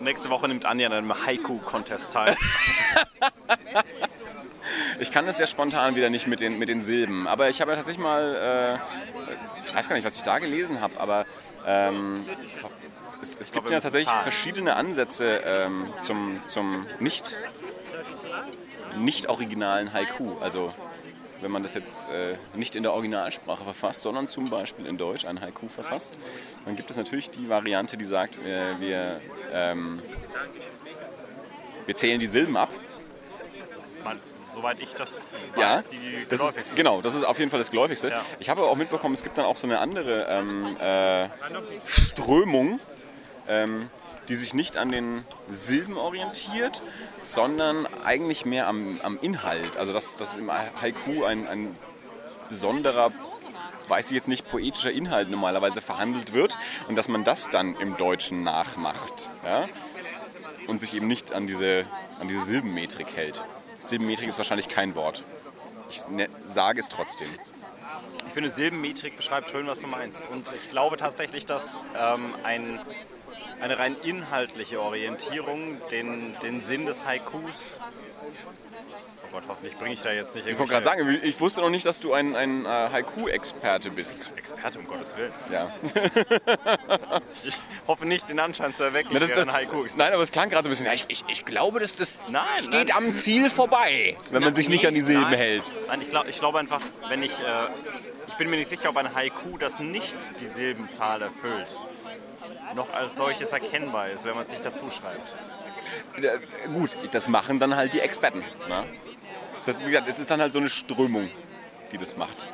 Nächste 0.00 0.30
Woche 0.30 0.48
nimmt 0.48 0.66
Anja 0.66 0.86
an 0.86 0.92
einem 0.92 1.26
Haiku-Contest 1.26 2.12
teil. 2.12 2.36
Ich 4.98 5.10
kann 5.10 5.28
es 5.28 5.38
ja 5.38 5.46
spontan 5.46 5.96
wieder 5.96 6.10
nicht 6.10 6.26
mit 6.26 6.40
den, 6.40 6.58
mit 6.58 6.68
den 6.68 6.82
Silben. 6.82 7.26
Aber 7.26 7.48
ich 7.48 7.60
habe 7.60 7.70
ja 7.70 7.76
tatsächlich 7.76 8.02
mal, 8.02 8.80
äh, 8.80 9.62
ich 9.62 9.74
weiß 9.74 9.88
gar 9.88 9.96
nicht, 9.96 10.04
was 10.04 10.16
ich 10.16 10.22
da 10.22 10.38
gelesen 10.38 10.80
habe, 10.80 10.98
aber 10.98 11.26
ähm, 11.66 12.26
es, 13.20 13.36
es 13.36 13.52
gibt 13.52 13.70
ja 13.70 13.80
tatsächlich 13.80 14.14
verschiedene 14.22 14.76
Ansätze 14.76 15.42
ähm, 15.44 15.92
zum, 16.02 16.40
zum 16.48 16.86
nicht, 16.98 17.38
nicht 18.96 19.28
originalen 19.28 19.92
Haiku. 19.92 20.38
Also 20.40 20.72
wenn 21.40 21.50
man 21.50 21.62
das 21.62 21.74
jetzt 21.74 22.08
äh, 22.08 22.36
nicht 22.54 22.76
in 22.76 22.82
der 22.82 22.92
Originalsprache 22.92 23.64
verfasst, 23.64 24.02
sondern 24.02 24.28
zum 24.28 24.48
Beispiel 24.50 24.86
in 24.86 24.98
Deutsch 24.98 25.24
ein 25.24 25.40
Haiku 25.40 25.68
verfasst, 25.68 26.18
dann 26.64 26.76
gibt 26.76 26.90
es 26.90 26.96
natürlich 26.96 27.30
die 27.30 27.48
Variante, 27.48 27.96
die 27.96 28.04
sagt, 28.04 28.42
wir, 28.44 28.80
wir, 28.80 29.20
ähm, 29.52 30.00
wir 31.84 31.96
zählen 31.96 32.18
die 32.18 32.26
Silben 32.26 32.56
ab 32.56 32.70
meine, 34.06 34.20
soweit 34.54 34.80
ich 34.80 34.92
das 34.94 35.32
weiß, 35.54 35.60
Ja, 35.60 35.82
die 35.82 36.26
das 36.28 36.42
ist, 36.42 36.76
genau, 36.76 37.00
das 37.00 37.14
ist 37.14 37.24
auf 37.24 37.38
jeden 37.38 37.50
Fall 37.50 37.60
das 37.60 37.70
Geläufigste. 37.70 38.08
Ja. 38.08 38.22
Ich 38.38 38.48
habe 38.48 38.62
auch 38.62 38.76
mitbekommen, 38.76 39.14
es 39.14 39.22
gibt 39.22 39.36
dann 39.36 39.44
auch 39.44 39.56
so 39.56 39.66
eine 39.66 39.78
andere 39.80 40.26
ähm, 40.28 40.76
äh, 40.78 41.28
Strömung, 41.84 42.80
ähm, 43.48 43.90
die 44.28 44.34
sich 44.34 44.54
nicht 44.54 44.76
an 44.76 44.90
den 44.90 45.24
Silben 45.48 45.96
orientiert, 45.96 46.82
sondern 47.22 47.86
eigentlich 48.04 48.44
mehr 48.44 48.66
am, 48.66 49.00
am 49.02 49.18
Inhalt. 49.20 49.76
Also 49.76 49.92
dass, 49.92 50.16
dass 50.16 50.36
im 50.36 50.50
Haiku 50.50 51.24
ein, 51.24 51.46
ein 51.46 51.76
besonderer, 52.48 53.12
weiß 53.88 54.06
ich 54.10 54.16
jetzt 54.16 54.28
nicht, 54.28 54.48
poetischer 54.48 54.90
Inhalt 54.90 55.30
normalerweise 55.30 55.80
verhandelt 55.80 56.32
wird 56.32 56.58
und 56.88 56.96
dass 56.96 57.08
man 57.08 57.24
das 57.24 57.50
dann 57.50 57.76
im 57.76 57.96
Deutschen 57.96 58.42
nachmacht. 58.42 59.30
Ja? 59.44 59.68
Und 60.66 60.80
sich 60.80 60.94
eben 60.94 61.06
nicht 61.06 61.32
an 61.32 61.46
diese, 61.46 61.84
an 62.20 62.28
diese 62.28 62.44
Silbenmetrik 62.44 63.16
hält. 63.16 63.44
Silbenmetrik 63.82 64.28
ist 64.28 64.38
wahrscheinlich 64.38 64.68
kein 64.68 64.96
Wort. 64.96 65.24
Ich 65.88 66.06
ne, 66.08 66.28
sage 66.42 66.80
es 66.80 66.88
trotzdem. 66.88 67.28
Ich 68.26 68.32
finde, 68.32 68.50
Silbenmetrik 68.50 69.16
beschreibt 69.16 69.50
schön, 69.50 69.66
was 69.66 69.80
du 69.80 69.86
meinst. 69.86 70.28
Und 70.28 70.52
ich 70.52 70.70
glaube 70.70 70.96
tatsächlich, 70.96 71.46
dass 71.46 71.78
ähm, 71.96 72.34
ein, 72.42 72.80
eine 73.60 73.78
rein 73.78 73.96
inhaltliche 74.02 74.80
Orientierung 74.80 75.80
den, 75.90 76.36
den 76.42 76.62
Sinn 76.62 76.86
des 76.86 77.04
Haikus. 77.04 77.80
Oh 79.24 79.28
Gott, 79.32 79.44
hoffentlich 79.48 79.76
bringe 79.76 79.94
ich 79.94 80.02
da 80.02 80.12
jetzt 80.12 80.34
nicht 80.34 80.46
Ich 80.46 80.58
wollte 80.58 80.72
gerade 80.72 80.84
sagen, 80.84 81.20
ich 81.22 81.40
wusste 81.40 81.60
noch 81.60 81.70
nicht, 81.70 81.84
dass 81.84 82.00
du 82.00 82.12
ein, 82.12 82.36
ein 82.36 82.64
äh, 82.64 82.68
Haiku-Experte 82.68 83.90
bist. 83.90 84.32
Experte, 84.36 84.78
um 84.78 84.86
Gottes 84.86 85.16
Willen. 85.16 85.32
Ja. 85.50 85.72
Ich 87.44 87.58
hoffe 87.86 88.06
nicht, 88.06 88.28
den 88.28 88.40
Anschein 88.40 88.74
zu 88.74 88.82
erwecken, 88.84 89.10
Na, 89.12 89.18
das 89.20 89.30
wäre 89.30 89.42
ein 89.42 89.52
Haiku. 89.52 89.84
Nein, 89.96 90.12
aber 90.12 90.22
es 90.22 90.32
klang 90.32 90.48
gerade 90.48 90.64
so 90.64 90.68
ein 90.68 90.70
bisschen. 90.70 90.86
Ja, 90.86 90.92
ich, 90.92 91.04
ich, 91.08 91.24
ich 91.28 91.44
glaube, 91.44 91.80
das, 91.80 91.94
das 91.96 92.14
Nein, 92.28 92.42
geht 92.70 92.88
nein. 92.88 92.96
am 92.96 93.14
Ziel 93.14 93.50
vorbei, 93.50 94.16
wenn 94.30 94.42
man 94.42 94.54
sich 94.54 94.68
nicht 94.68 94.86
an 94.86 94.94
die 94.94 95.00
Silben 95.00 95.24
Nein. 95.24 95.34
hält. 95.34 95.72
Nein, 95.86 96.00
ich 96.00 96.10
glaube 96.10 96.30
ich 96.30 96.38
glaub 96.38 96.54
einfach, 96.54 96.80
wenn 97.08 97.22
ich. 97.22 97.32
Äh, 97.32 97.68
ich 98.28 98.34
bin 98.38 98.50
mir 98.50 98.56
nicht 98.56 98.68
sicher, 98.68 98.90
ob 98.90 98.96
ein 98.98 99.14
Haiku, 99.14 99.56
das 99.56 99.78
nicht 99.80 100.14
die 100.40 100.46
Silbenzahl 100.46 101.22
erfüllt, 101.22 101.68
noch 102.74 102.92
als 102.92 103.16
solches 103.16 103.52
erkennbar 103.52 104.10
ist, 104.10 104.24
wenn 104.24 104.34
man 104.34 104.44
es 104.44 104.50
sich 104.50 104.60
dazu 104.60 104.90
schreibt. 104.90 105.36
Gut, 106.72 106.96
das 107.12 107.28
machen 107.28 107.58
dann 107.58 107.76
halt 107.76 107.92
die 107.92 108.00
Experten. 108.00 108.40
Ne? 108.68 108.84
Das, 109.64 109.80
wie 109.80 109.86
gesagt, 109.86 110.08
es 110.08 110.18
ist 110.18 110.30
dann 110.30 110.40
halt 110.40 110.52
so 110.52 110.58
eine 110.58 110.68
Strömung, 110.68 111.30
die 111.92 111.98
das 111.98 112.16
macht. 112.16 112.48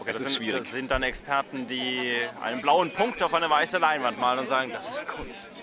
es 0.00 0.06
das 0.06 0.16
ist 0.16 0.26
sind, 0.28 0.36
schwierig. 0.36 0.62
Das 0.62 0.72
sind 0.72 0.90
dann 0.90 1.02
Experten, 1.02 1.66
die 1.66 2.16
einen 2.42 2.60
blauen 2.60 2.90
Punkt 2.92 3.22
auf 3.22 3.34
eine 3.34 3.50
weiße 3.50 3.78
Leinwand 3.78 4.20
malen 4.20 4.40
und 4.40 4.48
sagen, 4.48 4.70
das 4.72 4.96
ist 4.96 5.08
Kunst. 5.08 5.62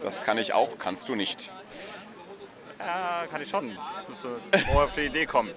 Das 0.00 0.22
kann 0.22 0.38
ich 0.38 0.52
auch, 0.52 0.78
kannst 0.78 1.08
du 1.08 1.14
nicht. 1.14 1.52
Ja, 2.78 3.24
kann 3.30 3.42
ich 3.42 3.48
schon. 3.48 3.76
Vorher 4.66 4.84
auf 4.84 4.94
die 4.94 5.02
Idee 5.02 5.26
kommen. 5.26 5.50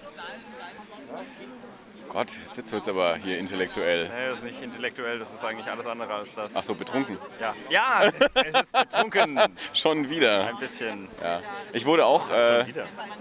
Gott, 2.10 2.28
jetzt 2.58 2.72
wird 2.72 2.82
es 2.84 2.90
aber 2.90 3.18
hier 3.18 3.38
intellektuell. 3.38 4.06
Nee, 4.10 4.30
das 4.30 4.40
ist 4.40 4.44
nicht 4.46 4.62
intellektuell, 4.64 5.20
das 5.20 5.34
ist 5.34 5.46
eigentlich 5.46 5.68
alles 5.72 5.86
andere 5.86 6.14
als 6.14 6.34
das. 6.34 6.56
Ach 6.56 6.64
so, 6.64 6.74
betrunken. 6.74 7.20
Ja, 7.40 7.54
ja 7.70 8.12
es 8.34 8.62
ist 8.62 8.72
betrunken. 8.72 9.40
Schon 9.74 10.10
wieder. 10.10 10.48
Ein 10.48 10.58
bisschen. 10.58 11.08
Ja. 11.24 11.42
Ich 11.72 11.86
wurde 11.86 12.06
auch, 12.06 12.30
äh, 12.32 12.66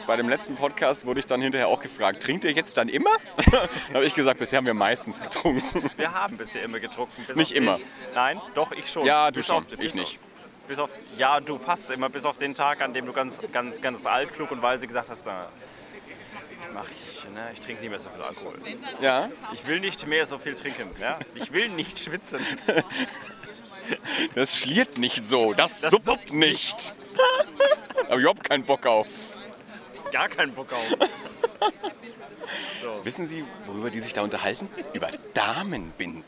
bei 0.07 0.17
dem 0.17 0.29
letzten 0.31 0.55
Podcast 0.55 1.05
wurde 1.05 1.21
ich 1.21 1.27
dann 1.27 1.43
hinterher 1.43 1.69
auch 1.69 1.83
gefragt, 1.83 2.23
trinkt 2.23 2.45
ihr 2.45 2.53
jetzt 2.53 2.79
dann 2.79 2.89
immer? 2.89 3.11
dann 3.51 3.95
habe 3.95 4.07
ich 4.07 4.15
gesagt, 4.15 4.39
bisher 4.41 4.57
haben 4.57 4.67
wir 4.67 4.75
meistens 4.75 5.21
getrunken. 5.21 5.91
Wir 5.97 6.13
haben 6.13 6.39
bisher 6.39 6.63
immer 6.63 6.81
getrunken. 6.81 7.27
Nicht 7.35 7.39
auf 7.39 7.49
den- 7.49 7.57
immer. 7.63 7.79
Nein, 8.15 8.41
doch, 8.55 8.73
ich 8.73 8.91
schon. 8.91 9.05
Ja, 9.05 9.31
du 9.31 9.41
Bis 9.41 9.47
schon, 9.47 9.57
auf- 9.57 9.67
ich 9.79 9.95
nicht. 9.95 10.19
Auf, 10.19 10.67
bis 10.67 10.79
auf, 10.79 10.91
ja, 11.19 11.41
du 11.41 11.59
fast 11.59 11.91
immer, 11.91 12.09
bis 12.09 12.25
auf 12.25 12.39
den 12.39 12.55
Tag, 12.55 12.81
an 12.81 12.95
dem 12.95 13.05
du 13.05 13.13
ganz, 13.13 13.41
ganz, 13.53 13.83
ganz 13.83 14.07
alt, 14.07 14.33
klug 14.35 14.51
und 14.51 14.63
weise 14.63 14.87
gesagt 14.87 15.11
hast, 15.11 15.27
da 15.27 15.49
mach 16.75 16.89
ich, 16.91 17.25
ne, 17.35 17.51
ich 17.53 17.61
trinke 17.61 17.81
nicht 17.83 17.91
mehr 17.91 17.99
so 18.01 18.11
viel 18.11 18.23
Alkohol. 18.23 18.59
Ja, 19.01 19.31
Ich 19.53 19.67
will 19.67 19.81
nicht 19.81 20.07
mehr 20.07 20.27
so 20.27 20.39
viel 20.39 20.55
trinken. 20.55 20.91
Ja? 21.01 21.19
Ich 21.35 21.53
will 21.53 21.69
nicht 21.69 21.99
schwitzen. 21.99 22.41
das 24.35 24.57
schliert 24.57 24.99
nicht 24.99 25.27
so, 25.27 25.55
das, 25.55 25.81
Das 25.81 25.91
suppt 25.91 26.33
nicht. 26.33 26.95
habe 28.09 28.15
ich 28.15 28.21
überhaupt 28.21 28.45
keinen 28.45 28.65
Bock 28.65 28.87
auf. 28.87 29.07
gar 30.13 30.29
keinen 30.29 30.53
Bock 30.55 30.73
auf. 30.73 30.95
Wissen 33.05 33.27
Sie, 33.27 33.45
worüber 33.67 33.91
die 33.91 34.01
sich 34.01 34.13
da 34.13 34.23
unterhalten? 34.23 34.69
Über 34.93 35.09
Damenbinden. 35.35 36.25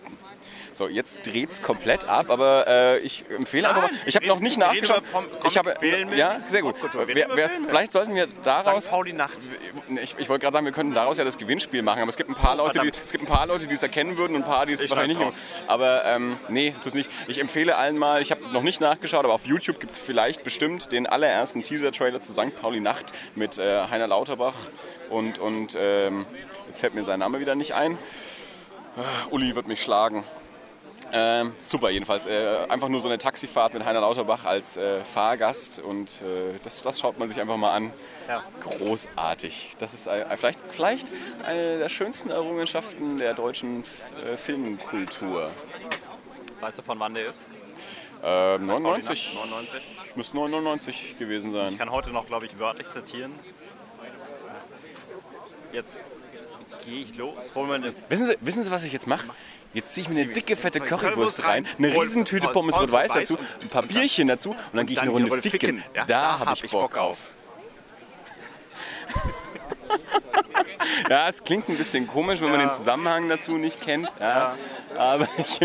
So, 0.73 0.89
jetzt 0.89 1.27
dreht's 1.27 1.63
komplett 1.63 2.05
ab, 2.05 2.31
aber 2.31 2.67
äh, 2.69 2.99
ich 3.01 3.25
empfehle 3.29 3.69
einfach 3.69 3.83
mal. 3.83 3.91
Nein, 3.91 4.01
Ich 4.07 4.17
habe 4.17 4.27
noch 4.27 4.41
nicht 4.41 4.59
nachgeschaut. 4.59 5.03
Ich 5.45 5.59
habe 5.59 5.75
ja 6.17 6.41
sehr 6.47 6.63
gut. 6.63 6.77
Wer, 7.07 7.29
wer, 7.35 7.51
vielleicht 7.67 7.93
sollten 7.93 8.15
wir 8.15 8.29
daraus. 8.43 8.85
St. 8.87 8.93
Pauli 8.93 9.13
Nacht. 9.13 9.39
Ich, 10.03 10.17
ich 10.19 10.29
wollte 10.29 10.45
gerade 10.45 10.55
sagen, 10.55 10.67
wir 10.67 10.73
könnten 10.73 10.95
daraus 10.95 11.19
ja 11.19 11.25
das 11.25 11.39
Gewinnspiel 11.39 11.83
machen, 11.83 12.01
aber 12.03 12.09
es 12.09 12.17
gibt 12.17 12.31
ein 12.31 12.35
paar 12.35 12.57
Leute, 12.57 12.81
die, 12.81 12.93
es 13.05 13.11
gibt 13.13 13.25
ein 13.25 13.27
paar 13.27 13.47
Leute, 13.47 13.67
die 13.67 13.75
es 13.75 13.83
erkennen 13.83 14.17
würden 14.17 14.37
und 14.37 14.43
ein 14.43 14.49
paar, 14.49 14.67
die 14.67 14.73
es 14.73 14.83
Ich 14.83 14.91
wahrscheinlich 14.91 15.19
nicht. 15.19 15.43
Aber 15.67 16.05
ähm, 16.05 16.39
nee, 16.49 16.75
tu's 16.83 16.95
nicht. 16.95 17.11
Ich 17.27 17.41
empfehle 17.41 17.77
allen 17.77 17.99
mal. 17.99 18.23
Ich 18.23 18.31
habe 18.31 18.43
noch 18.53 18.63
nicht 18.63 18.81
nachgeschaut, 18.81 19.25
aber 19.25 19.35
auf 19.35 19.47
YouTube 19.47 19.81
gibt 19.81 19.93
es 19.93 19.99
vielleicht 19.99 20.45
bestimmt 20.45 20.93
den 20.93 21.07
allerersten 21.07 21.63
Teaser-Trailer 21.63 22.21
zu 22.21 22.33
St. 22.33 22.55
Pauli 22.61 22.81
Nacht 22.81 23.13
mit 23.35 23.59
äh, 23.59 23.89
Heiner 23.91 24.07
Lauterbach 24.07 24.55
und 25.09 25.39
und 25.39 25.77
ähm, 25.79 26.27
jetzt 26.69 26.81
fällt 26.81 26.95
mir 26.95 27.05
sein 27.05 27.19
Name 27.19 27.41
wieder 27.41 27.55
nicht 27.55 27.75
ein. 27.75 27.99
Ah, 28.97 29.27
Uli 29.31 29.55
wird 29.55 29.69
mich 29.69 29.83
schlagen. 29.83 30.25
Ähm, 31.13 31.55
super 31.59 31.91
jedenfalls. 31.91 32.27
Äh, 32.27 32.67
einfach 32.69 32.89
nur 32.89 33.01
so 33.01 33.09
eine 33.09 33.19
Taxifahrt 33.19 33.75
mit 33.75 33.85
Heiner 33.85 34.01
Lauterbach 34.01 34.45
als 34.45 34.77
äh, 34.77 35.01
Fahrgast 35.01 35.81
und 35.81 36.23
äh, 36.23 36.59
das, 36.63 36.83
das 36.83 37.01
schaut 37.01 37.19
man 37.19 37.29
sich 37.29 37.41
einfach 37.41 37.57
mal 37.57 37.75
an. 37.75 37.93
Ja. 38.29 38.45
Großartig. 38.61 39.73
Das 39.79 39.93
ist 39.93 40.07
äh, 40.07 40.25
vielleicht, 40.37 40.61
vielleicht 40.69 41.13
eine 41.45 41.79
der 41.79 41.89
schönsten 41.89 42.31
Errungenschaften 42.31 43.19
der 43.19 43.35
deutschen 43.35 43.83
äh, 44.25 44.37
Filmkultur. 44.37 45.51
Weißt 46.61 46.79
du, 46.79 46.83
von 46.83 47.01
wann 47.01 47.15
der 47.15 47.27
ist? 47.27 47.43
Äh, 48.19 48.23
Pauli 48.23 48.67
99, 48.67 49.35
Nacht, 49.35 49.51
99. 49.51 49.83
muss 50.15 50.35
99 50.35 51.19
gewesen 51.19 51.51
sein. 51.53 51.73
Ich 51.73 51.79
kann 51.79 51.91
heute 51.91 52.11
noch, 52.11 52.27
glaube 52.27 52.47
ich, 52.47 52.59
wörtlich 52.59 52.91
zitieren. 52.91 53.33
Jetzt 55.73 56.01
gehe 56.85 57.03
ich 57.03 57.17
los, 57.17 57.53
hol 57.55 57.67
mir 57.67 57.75
eine 57.75 57.93
Wissen 58.09 58.27
Sie, 58.27 58.37
wissen 58.41 58.63
Sie, 58.63 58.71
was 58.71 58.85
ich 58.85 58.93
jetzt 58.93 59.07
mache? 59.07 59.29
Jetzt 59.73 59.95
ziehe 59.95 60.07
ich 60.07 60.13
mir 60.13 60.23
eine 60.23 60.33
dicke, 60.33 60.57
fette 60.57 60.81
Currywurst 60.81 61.45
rein, 61.45 61.67
eine 61.79 61.95
Riesentüte 61.95 62.49
Pommes 62.49 62.77
rot-weiß 62.77 63.11
weiß 63.11 63.29
dazu, 63.29 63.39
ein 63.63 63.69
paar 63.69 63.83
Bierchen 63.83 64.27
dazu 64.27 64.51
und 64.51 64.59
dann 64.75 64.87
gehe 64.87 64.97
ich 64.97 65.03
eine 65.03 65.13
Runde 65.13 65.43
ficken. 65.43 65.85
da 66.07 66.41
habe 66.41 66.51
hab 66.51 66.65
ich 66.65 66.71
Bock 66.71 66.97
auf. 66.97 67.19
Ja, 71.09 71.29
es 71.29 71.43
klingt 71.43 71.69
ein 71.69 71.77
bisschen 71.77 72.07
komisch, 72.07 72.41
wenn 72.41 72.51
man 72.51 72.61
den 72.61 72.71
Zusammenhang 72.71 73.29
dazu 73.29 73.57
nicht 73.57 73.81
kennt. 73.81 74.09
Ja, 74.19 74.57
Aber 74.97 75.29
ich, 75.39 75.61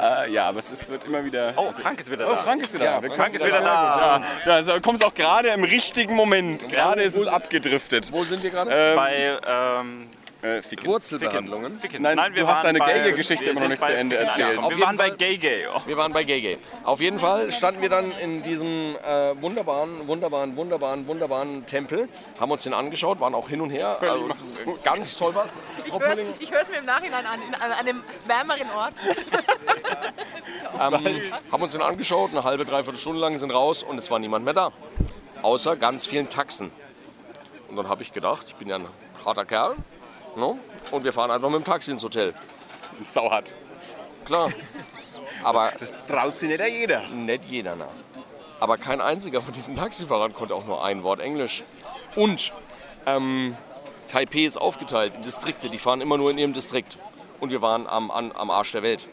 äh, 0.00 0.30
ja, 0.32 0.46
aber 0.48 0.58
es 0.58 0.70
ist, 0.70 0.90
wird 0.90 1.04
immer 1.04 1.24
wieder. 1.24 1.52
Oh, 1.56 1.72
Frank 1.72 2.00
ist 2.00 2.10
wieder 2.10 2.26
Oh, 2.26 2.32
da. 2.32 2.36
Frank 2.38 2.62
ist 2.62 2.74
wieder 2.74 2.84
Ja, 2.84 3.00
da. 3.00 3.00
Frank 3.00 3.16
kommen 3.16 3.34
ist 3.34 3.44
wieder 3.46 3.60
da. 3.60 4.22
Ja, 4.46 4.62
da 4.62 4.80
kommst 4.80 5.04
auch 5.04 5.14
gerade 5.14 5.48
im 5.48 5.64
richtigen 5.64 6.14
Moment. 6.14 6.68
Gerade 6.68 7.02
ist 7.02 7.16
es 7.16 7.26
abgedriftet. 7.26 8.12
Wo 8.12 8.24
sind 8.24 8.42
wir 8.42 8.50
gerade? 8.50 8.70
Ähm, 8.72 8.96
Bei 8.96 9.38
ähm, 9.46 10.08
äh, 10.42 10.62
ficken. 10.62 10.86
Wurzelbehandlungen. 10.86 11.78
Ficken. 11.78 12.02
Nein, 12.02 12.18
du 12.34 12.46
hast 12.46 12.64
deine 12.64 12.78
Gay-Geschichte 12.78 13.46
wir 13.46 13.52
immer 13.52 13.60
noch 13.62 13.68
nicht 13.68 13.84
zu 13.84 13.92
Ende 13.92 14.16
Ficken 14.16 14.16
erzählt. 14.16 14.70
Wir 14.70 14.80
waren 14.80 14.96
bei 14.96 15.10
Gay 15.10 15.36
Gay. 15.36 15.66
Oh. 15.74 15.80
Wir 15.86 15.96
waren 15.96 16.12
bei 16.12 16.24
Gay 16.24 16.40
Gay. 16.40 16.58
Auf 16.84 17.00
jeden 17.00 17.18
Fall 17.18 17.52
standen 17.52 17.82
wir 17.82 17.88
dann 17.88 18.10
in 18.22 18.42
diesem 18.42 18.96
äh, 18.96 19.40
wunderbaren, 19.40 20.06
wunderbaren, 20.06 20.56
wunderbaren, 20.56 21.06
wunderbaren 21.06 21.66
Tempel, 21.66 22.08
haben 22.38 22.50
uns 22.50 22.62
den 22.62 22.74
angeschaut, 22.74 23.20
waren 23.20 23.34
auch 23.34 23.48
hin 23.48 23.60
und 23.60 23.70
her. 23.70 23.98
Also, 24.00 24.28
ganz 24.82 25.16
toll 25.16 25.34
was. 25.34 25.58
Ich 25.84 25.90
Frau 25.90 26.00
höre 26.00 26.16
hör's 26.16 26.70
mir 26.70 26.78
im 26.78 26.84
Nachhinein 26.84 27.26
an, 27.26 27.40
in, 27.46 27.54
an 27.54 27.72
einem 27.72 28.02
wärmeren 28.26 28.70
Ort. 28.76 28.94
ähm, 30.74 31.52
haben 31.52 31.62
uns 31.62 31.72
den 31.72 31.82
angeschaut, 31.82 32.30
eine 32.30 32.44
halbe, 32.44 32.64
dreiviertel 32.64 32.98
Stunde 32.98 33.20
lang 33.20 33.38
sind 33.38 33.50
raus 33.50 33.82
und 33.82 33.98
es 33.98 34.10
war 34.10 34.18
niemand 34.18 34.44
mehr 34.44 34.54
da. 34.54 34.72
Außer 35.42 35.76
ganz 35.76 36.06
vielen 36.06 36.28
Taxen. 36.28 36.70
Und 37.68 37.76
dann 37.76 37.88
habe 37.88 38.02
ich 38.02 38.12
gedacht, 38.12 38.46
ich 38.48 38.54
bin 38.56 38.68
ja 38.68 38.76
ein 38.76 38.88
harter 39.24 39.44
Kerl. 39.44 39.76
No? 40.36 40.58
Und 40.90 41.04
wir 41.04 41.12
fahren 41.12 41.30
einfach 41.30 41.48
mit 41.50 41.60
dem 41.60 41.64
Taxi 41.64 41.90
ins 41.90 42.02
Hotel. 42.02 42.34
Sauhart. 43.04 43.52
Klar. 44.24 44.50
Aber 45.42 45.72
Das 45.78 45.92
traut 46.08 46.38
sich 46.38 46.48
nicht 46.48 46.62
jeder. 46.68 47.08
nicht 47.08 47.44
jeder 47.46 47.76
nach. 47.76 47.86
Aber 48.60 48.76
kein 48.76 49.00
einziger 49.00 49.40
von 49.40 49.54
diesen 49.54 49.74
Taxifahrern 49.74 50.34
konnte 50.34 50.54
auch 50.54 50.66
nur 50.66 50.84
ein 50.84 51.02
Wort 51.02 51.20
Englisch. 51.20 51.64
Und 52.14 52.52
ähm, 53.06 53.52
Taipei 54.08 54.40
ist 54.44 54.58
aufgeteilt 54.58 55.14
in 55.14 55.22
Distrikte, 55.22 55.70
die 55.70 55.78
fahren 55.78 56.00
immer 56.02 56.18
nur 56.18 56.30
in 56.30 56.38
ihrem 56.38 56.52
Distrikt. 56.52 56.98
Und 57.40 57.50
wir 57.50 57.62
waren 57.62 57.86
am, 57.86 58.10
an, 58.10 58.32
am 58.32 58.50
Arsch 58.50 58.72
der 58.72 58.82
Welt. 58.82 59.08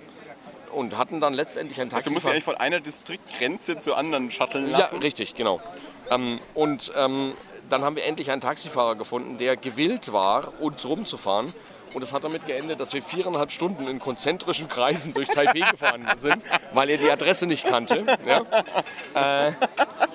Und 0.74 0.98
hatten 0.98 1.22
dann 1.22 1.34
letztendlich 1.34 1.80
ein 1.80 1.92
Also 1.94 2.10
du 2.10 2.14
musst 2.14 2.26
ja 2.26 2.34
eigentlich 2.34 2.44
von 2.44 2.58
einer 2.58 2.82
Distriktgrenze 2.82 3.80
zur 3.80 3.98
anderen 3.98 4.32
shutteln 4.32 4.70
Ja, 4.70 4.80
lassen. 4.80 5.00
richtig, 5.00 5.36
genau. 5.36 5.62
Ähm, 6.10 6.40
und 6.54 6.92
ähm, 6.96 7.32
dann 7.70 7.84
haben 7.84 7.96
wir 7.96 8.06
endlich 8.06 8.32
einen 8.32 8.42
Taxifahrer 8.42 8.96
gefunden, 8.96 9.38
der 9.38 9.58
gewillt 9.58 10.12
war, 10.14 10.54
uns 10.60 10.86
rumzufahren. 10.86 11.54
Und 11.94 12.02
es 12.02 12.14
hat 12.14 12.24
damit 12.24 12.46
geendet, 12.46 12.80
dass 12.80 12.94
wir 12.94 13.02
viereinhalb 13.02 13.50
Stunden 13.50 13.88
in 13.88 14.00
konzentrischen 14.00 14.68
Kreisen 14.68 15.14
durch 15.14 15.30
Taipei 15.30 15.62
gefahren 15.72 16.06
sind, 16.18 16.38
weil 16.74 16.90
er 16.90 16.98
die 16.98 17.10
Adresse 17.10 17.48
nicht 17.48 17.66
kannte. 17.66 18.06
Ja? 18.26 19.48
Äh, 19.48 19.54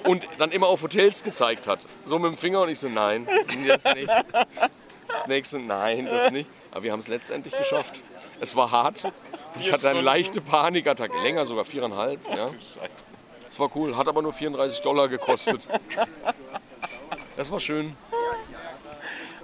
und 0.09 0.29
dann 0.39 0.51
immer 0.53 0.69
auf 0.69 0.83
Hotels 0.83 1.23
gezeigt 1.23 1.67
hat. 1.67 1.81
So 2.07 2.19
mit 2.19 2.33
dem 2.33 2.37
Finger 2.37 2.61
und 2.61 2.69
ich 2.69 2.79
so, 2.79 2.89
nein, 2.89 3.27
das 3.67 3.85
nicht. 3.95 4.11
Das 5.09 5.27
nächste, 5.27 5.59
nein, 5.59 6.07
das 6.07 6.31
nicht. 6.31 6.49
Aber 6.71 6.83
wir 6.83 6.93
haben 6.93 7.01
es 7.01 7.09
letztendlich 7.09 7.57
geschafft. 7.57 8.01
Es 8.41 8.55
war 8.55 8.71
hart. 8.71 9.05
Ich 9.59 9.73
hatte 9.73 9.89
eine 9.91 10.01
leichte 10.01 10.41
Panikattacke. 10.41 11.21
Länger 11.23 11.47
sogar, 11.47 11.65
viereinhalb. 11.65 12.21
Ja. 12.29 12.47
Es 13.49 13.61
war 13.61 13.71
cool, 13.75 13.97
hat 13.97 14.09
aber 14.09 14.23
nur 14.23 14.33
34 14.33 14.81
Dollar 14.81 15.09
gekostet. 15.09 15.61
Das 17.37 17.51
war 17.51 17.61
schön. 17.61 17.97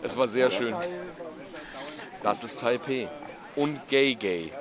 Es 0.02 0.16
war 0.16 0.28
sehr 0.28 0.50
schön. 0.50 0.74
Das 2.22 2.44
ist 2.44 2.60
Taipei. 2.60 3.08
Und 3.56 3.88
Gay 3.88 4.14
Gay. 4.14 4.52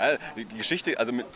Ja, 0.00 0.16
die 0.36 0.44
Geschichte 0.56 0.96
also 0.96 1.10
mit, 1.10 1.26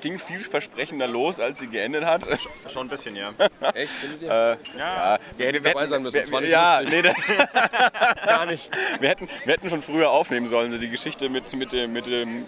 ging 0.00 0.20
vielversprechender 0.20 1.08
los, 1.08 1.40
als 1.40 1.58
sie 1.58 1.66
geendet 1.66 2.04
hat. 2.04 2.24
Schon 2.68 2.86
ein 2.86 2.88
bisschen, 2.88 3.16
ja. 3.16 3.32
Echt, 3.74 3.90
findet 3.90 4.22
ihr? 4.22 4.58
Ja, 4.76 5.18
Der 5.36 5.46
hätte 5.48 5.60
dabei 5.60 5.86
sein 5.88 6.02
müssen. 6.02 6.16
Das 6.16 6.30
war 6.30 6.40
nicht 6.40 6.50
ja, 6.50 6.78
lustig. 6.78 7.04
nee, 7.04 7.12
da, 7.52 8.24
Gar 8.26 8.46
nicht. 8.46 8.70
wir, 9.00 9.08
hätten, 9.08 9.28
wir 9.44 9.52
hätten 9.52 9.68
schon 9.68 9.82
früher 9.82 10.10
aufnehmen 10.10 10.46
sollen. 10.46 10.78
Die 10.78 10.88
Geschichte 10.88 11.28
mit, 11.28 11.52
mit 11.56 11.72
dem, 11.72 11.92
mit 11.92 12.06
dem 12.06 12.46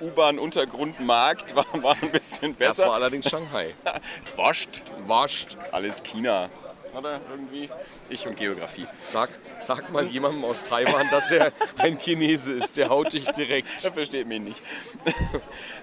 U-Bahn-Untergrundmarkt 0.00 1.54
war, 1.56 1.66
war 1.82 1.96
ein 2.02 2.10
bisschen 2.10 2.56
Das 2.58 2.78
war 2.78 2.86
besser. 2.86 2.94
allerdings 2.94 3.28
Shanghai. 3.28 3.74
Wascht. 4.36 4.82
Wascht. 5.06 5.56
Alles 5.72 6.02
China. 6.02 6.48
Oder 6.96 7.20
irgendwie? 7.30 7.68
Ich 8.08 8.26
und 8.26 8.36
Geografie. 8.36 8.86
Sag, 9.04 9.30
sag 9.60 9.92
mal 9.92 10.04
jemandem 10.06 10.44
aus 10.44 10.64
Taiwan, 10.64 11.08
dass 11.10 11.30
er 11.30 11.52
ein 11.78 11.98
Chinese 11.98 12.52
ist. 12.54 12.76
Der 12.76 12.88
haut 12.88 13.12
dich 13.12 13.24
direkt. 13.32 13.68
Er 13.84 13.92
versteht 13.92 14.26
mich 14.26 14.40
nicht. 14.40 14.62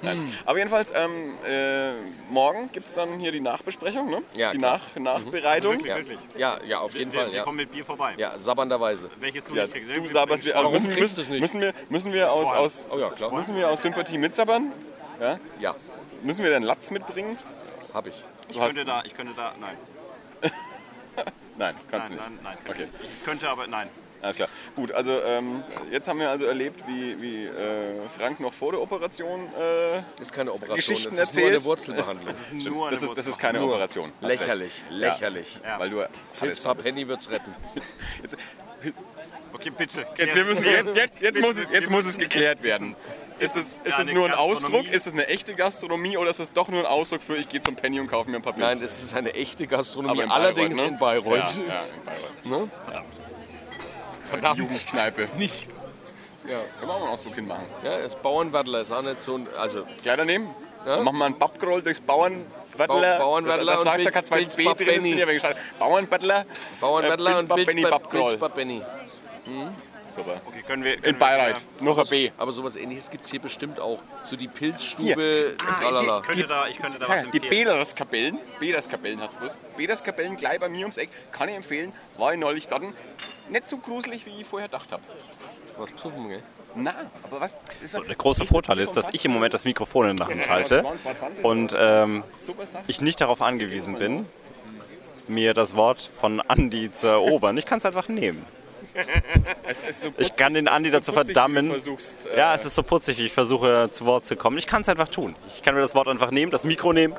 Nein. 0.02 0.34
Aber 0.46 0.58
jedenfalls, 0.58 0.92
ähm, 0.96 1.38
äh, 1.46 1.94
morgen 2.30 2.72
gibt 2.72 2.88
es 2.88 2.96
dann 2.96 3.20
hier 3.20 3.32
die 3.32 3.40
Nachbesprechung, 3.40 4.10
ne? 4.10 4.24
Ja, 4.34 4.52
die 4.52 4.58
klar. 4.58 4.82
Nach 4.96 5.20
Nachbereitung. 5.22 5.74
Wirklich, 5.84 5.96
wirklich. 5.96 6.20
Ja, 6.38 6.60
ja, 6.66 6.80
auf 6.80 6.94
jeden 6.96 7.12
Wir, 7.14 7.20
Fall. 7.22 7.30
wir 7.32 7.38
Ja, 7.38 7.44
kommen 7.44 7.58
mit 7.58 7.72
Bier 7.72 7.86
vorbei. 7.86 8.14
ja 8.18 8.38
sabbernderweise. 8.38 9.10
Welches 9.20 9.46
du 9.46 9.54
Ja, 9.56 9.64
nicht 9.64 9.74
kriegst. 9.74 9.90
du 9.96 10.08
sabberst, 10.10 10.46
wir, 10.46 10.56
also 10.56 10.68
Warum 10.70 10.74
müssen, 10.84 10.96
kriegst 10.98 11.18
müssen, 11.18 11.32
nicht? 11.32 11.42
müssen 11.42 11.62
wir, 11.62 11.74
müssen 11.90 12.14
wir 12.14 12.32
aus, 12.32 12.52
aus, 12.52 12.90
Oh 12.92 12.98
ja, 13.00 13.10
klar. 13.12 13.32
müssen 13.34 13.56
wir 13.56 13.70
aus 13.70 13.82
Sympathie 13.82 14.18
mitsabbern? 14.18 14.72
Ja? 15.20 15.40
Ja, 15.60 15.76
Müssen 16.24 16.44
wir 16.44 16.50
den 16.50 16.64
Latz 16.64 16.90
mitbringen? 16.92 17.38
hab 17.94 18.08
ich. 18.08 18.24
Ich 18.50 18.56
Du 18.58 18.60
könnte 18.66 18.84
da, 18.86 19.04
ich 19.06 19.16
könnte 19.16 19.34
da, 19.36 19.54
nein. 19.60 19.78
Nein, 21.58 21.76
kannst 21.90 22.10
Nein, 22.10 22.20
du 22.20 22.30
nicht. 22.32 22.44
nein, 22.44 22.56
nein. 22.56 22.58
Könnte. 22.66 22.84
Okay. 22.84 23.06
Ich 23.18 23.26
könnte 23.26 23.50
aber, 23.50 23.68
nein. 23.68 23.90
Alles 24.22 24.38
klar. 24.38 24.50
Gut, 24.76 24.92
also 24.92 25.22
ähm, 25.22 25.64
jetzt 25.92 26.08
haben 26.08 26.20
wir 26.20 26.30
also 26.30 26.46
erlebt, 26.46 26.84
wie, 26.88 27.22
wie 27.22 27.46
äh, 27.46 28.10
Frank 28.18 28.40
noch 28.40 28.54
vor 28.54 28.72
der 28.72 28.82
Operation. 28.82 29.48
Äh, 29.58 30.00
ist 30.20 30.34
keine 30.34 30.52
Operation, 30.52 30.76
Geschichten 30.76 31.16
das 31.16 31.30
ist 31.30 31.36
nur 31.36 31.46
eine 31.46 31.56
erzählt. 31.56 31.70
Wurzelbehandlung. 31.70 32.28
Das 32.28 32.40
ist 32.40 32.66
nur 32.68 32.90
das, 32.90 33.04
ist, 33.04 33.18
das 33.18 33.28
ist 33.28 33.38
keine 33.38 33.60
Nur. 33.60 33.70
Operation. 33.70 34.12
Hast 34.22 34.32
recht. 34.32 34.42
Lächerlich, 34.42 34.84
lächerlich. 34.90 35.60
Ja. 35.64 35.80
Weil 35.80 35.90
du 35.92 36.04
Hilfsbar 36.40 36.76
Penny 36.76 37.08
wird's 37.08 37.30
retten. 37.30 37.54
Jetzt, 37.76 37.94
jetzt, 38.22 38.38
Okay, 39.54 39.70
bitte. 39.70 40.06
jetzt, 40.18 40.36
wir 40.36 40.44
müssen, 40.44 40.66
jetzt, 40.66 40.98
jetzt, 40.98 41.22
jetzt, 41.22 41.40
muss 41.40 41.56
es, 41.56 41.70
jetzt 41.70 41.90
muss 41.90 42.06
es 42.06 42.18
geklärt 42.18 42.62
werden. 42.62 42.96
Ist 43.38 43.56
es, 43.58 43.76
ist 43.84 43.98
Ja, 43.98 44.02
es 44.02 44.12
nur 44.14 44.26
ein 44.26 44.34
Ausdruck? 44.34 44.88
Ist 44.88 45.08
es 45.08 45.14
eine 45.14 45.28
echte 45.28 45.56
Gastronomie 45.56 46.18
oder 46.18 46.30
ist 46.30 46.40
es 46.40 46.54
doch 46.54 46.70
nur 46.70 46.80
ein 46.80 46.86
Ausdruck 46.86 47.22
für 47.22 47.36
ich 47.36 47.50
gehe 47.50 47.60
zum 47.62 47.76
Penny 47.76 48.00
und 48.00 48.08
kaufe 48.08 48.30
mir 48.30 48.38
ein 48.38 48.42
paar 48.42 48.54
Nein, 48.58 48.70
Pilze? 48.70 48.86
es 48.86 49.04
ist 49.04 49.14
eine 49.16 49.34
echte 49.34 49.68
Gastronomie, 49.68 50.22
in 50.22 50.32
allerdings 50.32 50.80
ne? 50.80 50.88
in 50.88 50.98
Bayreuth. 51.00 51.34
Ja, 51.58 51.74
ja, 51.74 51.84
in 51.84 52.06
Bayreuth. 52.06 52.46
Ne? 52.46 52.70
Verdammt. 54.24 54.58
Jugendkneipe. 54.60 55.28
Nicht. 55.38 55.68
Ja, 56.48 56.58
Können 56.80 56.90
wir 56.92 56.96
auch 56.96 57.02
einen 57.02 57.10
Ausflug 57.12 57.36
hinmachen. 57.36 57.66
ja, 57.84 57.98
das 58.00 58.16
Bauernwadler 58.16 58.82
ist 58.82 58.92
auch 58.92 59.02
nicht 59.02 59.22
so 59.22 59.36
ein. 59.38 59.48
Also, 59.60 59.86
Kleider 60.02 60.26
nehmen? 60.26 60.54
Ja. 60.86 61.02
Machen 61.02 61.18
wir 61.18 61.26
einen 61.26 61.38
Babgroll 61.40 61.82
durchs 61.82 62.00
Bauernwaddler. 62.02 62.46
Ba- 62.78 63.18
Bauernwaddler 63.18 63.72
das, 63.72 63.80
und 63.82 63.86
das, 63.88 63.96
das, 63.96 64.06
Bilz- 64.06 64.16
hat 64.16 64.28
zwei 64.28 64.38
B 64.46 64.64
drin, 64.64 64.96
das 64.96 65.04
bin 65.04 65.18
ich 65.18 65.24
aber 65.24 65.34
geschaut. 65.34 65.56
Bauernwaddler. 65.80 66.46
Äh, 66.82 67.40
und 67.40 67.48
Bilzbab 68.12 68.54
Benny 68.56 68.82
Super. 70.08 70.42
Okay, 70.46 70.62
können 70.66 70.84
wir, 70.84 70.94
können 70.94 71.16
In 71.16 71.20
Bayreuth. 71.20 71.62
Noch 71.82 71.98
ein 71.98 72.08
B. 72.08 72.32
Aber 72.38 72.52
sowas 72.52 72.76
ähnliches 72.76 73.10
gibt 73.10 73.26
es 73.26 73.32
hier 73.32 73.42
bestimmt 73.42 73.80
auch. 73.80 74.00
So 74.24 74.36
die 74.36 74.48
Pilzstube. 74.48 75.56
tralala. 75.58 76.02
Wir, 76.02 76.18
ich, 76.18 76.26
könnte 76.26 76.48
da, 76.48 76.68
ich 76.68 76.80
könnte 76.80 77.00
da 77.00 77.08
was 77.08 77.24
Sag, 77.24 77.32
die 77.32 77.38
empfehlen. 77.38 77.66
Bederskapellen, 77.66 78.40
Bederskapellen 78.60 79.22
hast 79.22 79.38
du 79.38 79.42
was? 79.42 79.58
Bederskapellen 79.76 80.38
gleich 80.38 80.60
bei 80.60 80.70
mir 80.70 80.82
ums 80.82 80.98
Eck, 80.98 81.10
kann 81.32 81.50
ich 81.50 81.56
empfehlen. 81.56 81.92
War 82.18 82.34
ich 82.34 82.40
neulich 82.40 82.68
dort. 82.68 82.84
Nicht 83.50 83.66
so 83.68 83.78
gruselig, 83.78 84.26
wie 84.26 84.42
ich 84.42 84.48
vorher 84.48 84.68
gedacht 84.68 84.92
habe. 84.92 85.04
Was 85.78 85.92
besoffen, 85.92 86.30
gell? 86.30 86.44
Na, 86.76 86.94
aber 87.24 87.40
was? 87.40 87.56
So, 87.88 88.02
der 88.02 88.16
große 88.16 88.46
Vorteil 88.46 88.80
ist, 88.80 88.98
dass 88.98 89.14
ich 89.14 89.24
im 89.24 89.32
Moment 89.32 89.54
das 89.54 89.64
Mikrofon 89.64 90.10
in 90.10 90.18
der 90.18 90.28
Hand 90.28 90.50
halte 90.50 90.84
und 91.42 91.76
ähm, 91.78 92.24
ich 92.88 93.00
nicht 93.00 93.22
darauf 93.22 93.42
angewiesen 93.42 93.98
bin, 93.98 94.26
mir 95.28 95.54
das 95.54 95.76
Wort 95.78 96.02
von 96.02 96.42
Andi 96.42 96.92
zu 96.92 97.08
erobern. 97.08 97.58
Ich 97.58 97.66
kann 97.66 97.78
es 97.78 97.86
einfach 97.86 98.10
nehmen. 98.10 98.46
So 99.92 100.10
Ich 100.18 100.34
kann 100.36 100.54
den 100.54 100.66
putzig- 100.66 100.72
Andi 100.76 100.92
dazu 100.92 101.12
so 101.12 101.18
putzig, 101.18 101.34
verdammen. 101.36 101.70
Versuchst, 101.70 102.28
äh, 102.28 102.38
Ja, 102.38 102.56
es 102.56 102.66
ist 102.66 102.76
so 102.76 102.84
putzig, 102.84 103.18
wie 103.18 103.26
ich 103.26 103.34
versuche 103.34 103.90
zu 103.92 104.06
Wort 104.06 104.26
zu 104.26 104.36
kommen. 104.36 104.58
Ich 104.58 104.68
kann 104.68 104.82
es 104.84 104.90
einfach 104.90 105.10
tun. 105.10 105.36
Ich 105.54 105.62
kann 105.64 105.76
mir 105.76 105.82
das 105.82 105.96
Wort 105.96 106.08
einfach 106.08 106.32
nehmen, 106.32 106.52
das 106.52 106.64
Mikro 106.64 106.94
nehmen, 106.94 107.14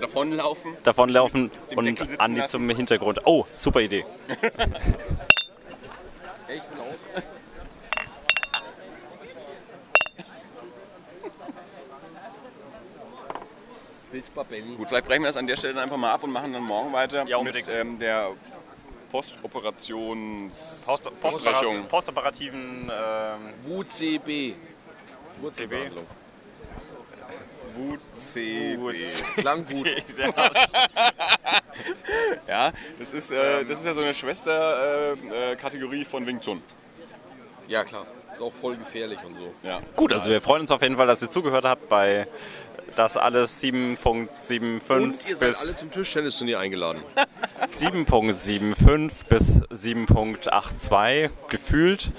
davonlaufen. 0.00 0.76
davonlaufen 0.84 1.50
und 1.74 2.20
Andi 2.20 2.40
lassen. 2.40 2.50
zum 2.50 2.68
Hintergrund. 2.70 3.20
Oh, 3.24 3.44
super 3.56 3.80
Idee. 3.80 4.04
Ich. 6.48 6.62
Gut, 14.76 14.88
vielleicht 14.88 15.06
brechen 15.06 15.22
wir 15.22 15.28
das 15.28 15.36
an 15.36 15.46
der 15.46 15.56
Stelle 15.56 15.74
dann 15.74 15.84
einfach 15.84 15.96
mal 15.96 16.12
ab 16.12 16.24
und 16.24 16.32
machen 16.32 16.52
dann 16.52 16.64
morgen 16.64 16.92
weiter 16.92 17.24
Ja, 17.28 17.40
mit 17.42 17.64
ähm, 17.72 17.98
der 17.98 18.30
Postoperations... 19.10 20.84
Post, 20.86 21.10
Besprechung. 21.20 21.86
postopera 21.86 22.30
postoperativen 22.30 22.90
ähm, 22.92 23.54
WCB. 23.64 24.54
Wurzelbehandlung. 25.40 26.06
WCB. 27.76 29.36
Klang 29.36 29.66
gut. 29.70 29.86
Ja, 32.46 32.72
das 32.98 33.12
ist, 33.12 33.30
äh, 33.30 33.64
das 33.64 33.78
ist 33.80 33.86
ja 33.86 33.92
so 33.92 34.00
eine 34.00 34.14
Schwesterkategorie 34.14 35.98
äh, 35.98 36.02
äh, 36.02 36.04
von 36.04 36.26
Wing 36.26 36.40
Chun. 36.40 36.62
Ja, 37.68 37.84
klar. 37.84 38.06
Ist 38.34 38.42
auch 38.42 38.52
voll 38.52 38.76
gefährlich 38.76 39.18
und 39.24 39.36
so. 39.36 39.54
Ja. 39.62 39.80
Gut, 39.96 40.12
also 40.12 40.30
wir 40.30 40.40
freuen 40.40 40.62
uns 40.62 40.70
auf 40.70 40.82
jeden 40.82 40.96
Fall, 40.96 41.06
dass 41.06 41.22
ihr 41.22 41.30
zugehört 41.30 41.64
habt 41.64 41.88
bei 41.88 42.26
das 42.96 43.16
alles 43.16 43.62
7.75 43.62 44.90
Und 44.96 45.28
ihr 45.28 45.36
seid 45.36 45.42
alle 45.42 45.50
bis 45.50 45.76
zum 45.76 45.90
Tischtennisturnier 45.90 46.58
eingeladen. 46.58 47.02
7.75 47.62 49.26
bis 49.28 49.62
7.82 49.64 51.30
gefühlt. 51.48 52.10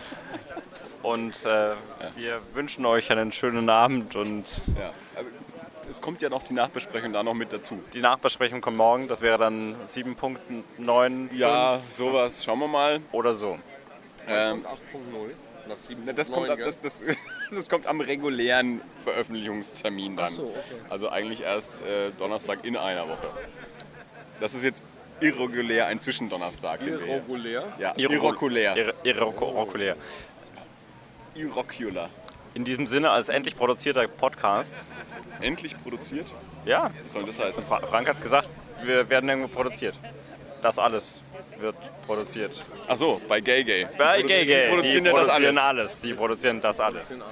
Und 1.04 1.46
äh, 1.46 1.72
wir 2.16 2.42
wünschen 2.54 2.86
euch 2.86 3.12
einen 3.12 3.32
schönen 3.32 3.70
Abend 3.70 4.16
und 4.16 4.62
Ja. 4.78 4.92
Es 5.90 6.00
kommt 6.00 6.22
ja 6.22 6.30
noch 6.30 6.44
die 6.44 6.54
Nachbesprechung 6.54 7.12
da 7.12 7.22
noch 7.22 7.34
mit 7.34 7.52
dazu. 7.52 7.82
die 7.94 8.00
Nachbesprechung 8.00 8.62
kommt 8.62 8.78
morgen. 8.78 9.10
Das 9.10 9.20
wäre 9.22 9.38
dann 9.38 9.76
7.95 9.88 11.34
Ja, 11.34 11.82
sowas. 11.90 12.46
Schauen 12.46 12.60
wir 12.60 12.68
mal. 12.70 13.02
oder 13.12 13.34
so. 13.34 13.58
Ähm, 14.28 14.66
8.0 14.94 15.68
nach 15.68 15.78
7. 15.78 16.06
Ne, 16.06 16.14
Das 16.14 16.32
kommt, 16.32 16.48
das, 16.48 16.80
das, 16.80 17.02
das 17.52 17.68
kommt 17.68 17.88
am 17.88 18.00
regulären 18.00 18.80
Veröffentlichungstermin 19.04 20.16
dann. 20.16 20.28
Ach 20.28 20.32
so, 20.32 20.44
okay. 20.44 20.62
Also 20.90 21.10
eigentlich 21.10 21.42
erst 21.42 21.82
äh, 21.82 22.12
Donnerstag 22.18 22.64
in 22.64 22.78
einer 22.78 23.10
Woche. 23.10 23.28
Das 24.40 24.54
ist 24.54 24.64
jetzt 24.64 24.84
irregulär 25.22 25.88
ein 25.88 26.00
Zwischendonnerstag. 26.00 26.86
Irregulär. 26.86 27.64
Ja, 27.80 27.94
irrekulär. 27.96 28.76
Irre- 28.76 28.94
Irrekulär. 29.04 29.96
Irregular. 31.36 32.10
In 32.54 32.66
diesem 32.66 32.86
Sinne 32.88 33.10
als 33.12 33.30
endlich 33.30 33.56
produzierter 33.56 34.08
Podcast. 34.08 34.84
Endlich 35.40 35.82
produziert. 35.82 36.34
Ja, 36.66 36.92
Was 37.04 37.14
soll 37.14 37.24
das 37.24 37.40
heißen? 37.40 37.64
Fra 37.64 37.80
Frank 37.82 38.10
hat 38.10 38.22
gesagt, 38.22 38.50
wir 38.84 39.10
werden 39.10 39.30
irgendwo 39.30 39.48
produziert. 39.48 39.96
Das 40.62 40.78
alles 40.78 41.22
wird 41.60 41.76
produziert. 42.06 42.62
Ach 42.88 42.98
so, 42.98 43.22
bei 43.28 43.40
Gay 43.40 43.64
Gay. 43.64 43.88
Bei 43.98 44.22
Gay 44.22 44.46
Gay, 44.46 44.66
Die 44.66 44.70
produzieren 44.70 45.04
die 45.06 45.10
ja 45.10 45.16
das 45.16 45.28
produzieren 45.30 45.58
alles. 45.58 45.80
alles. 45.80 46.00
Die 46.02 46.14
produzieren 46.14 46.62
das 46.62 46.80
alles. 46.80 47.12
Alles. 47.12 47.24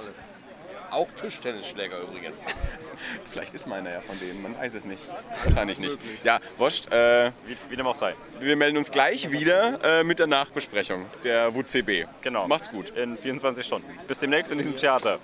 Auch 0.90 1.08
Tischtennisschläger 1.20 2.00
übrigens. 2.00 2.36
Vielleicht 3.30 3.54
ist 3.54 3.66
meiner 3.66 3.90
ja 3.90 4.00
von 4.00 4.18
denen, 4.20 4.42
man 4.42 4.56
weiß 4.56 4.74
es 4.74 4.84
nicht. 4.84 5.06
Wahrscheinlich 5.44 5.78
nicht. 5.78 5.98
Ja, 6.24 6.40
wurscht. 6.58 6.92
Äh, 6.92 7.30
Wie, 7.46 7.56
wie 7.68 7.76
dem 7.76 7.86
auch 7.86 7.94
sei. 7.94 8.14
wir 8.40 8.56
melden 8.56 8.76
uns 8.76 8.90
gleich 8.90 9.30
wieder 9.30 9.78
äh, 9.82 10.04
mit 10.04 10.18
der 10.18 10.26
Nachbesprechung 10.26 11.06
der 11.24 11.54
WCB. 11.54 12.06
Genau. 12.20 12.46
Macht's 12.48 12.70
gut. 12.70 12.90
In 12.90 13.16
24 13.16 13.64
Stunden. 13.64 13.88
Bis 14.06 14.18
demnächst 14.18 14.52
in 14.52 14.58
diesem 14.58 14.76
Theater. 14.76 15.18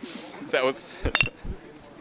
Servus. 0.44 0.85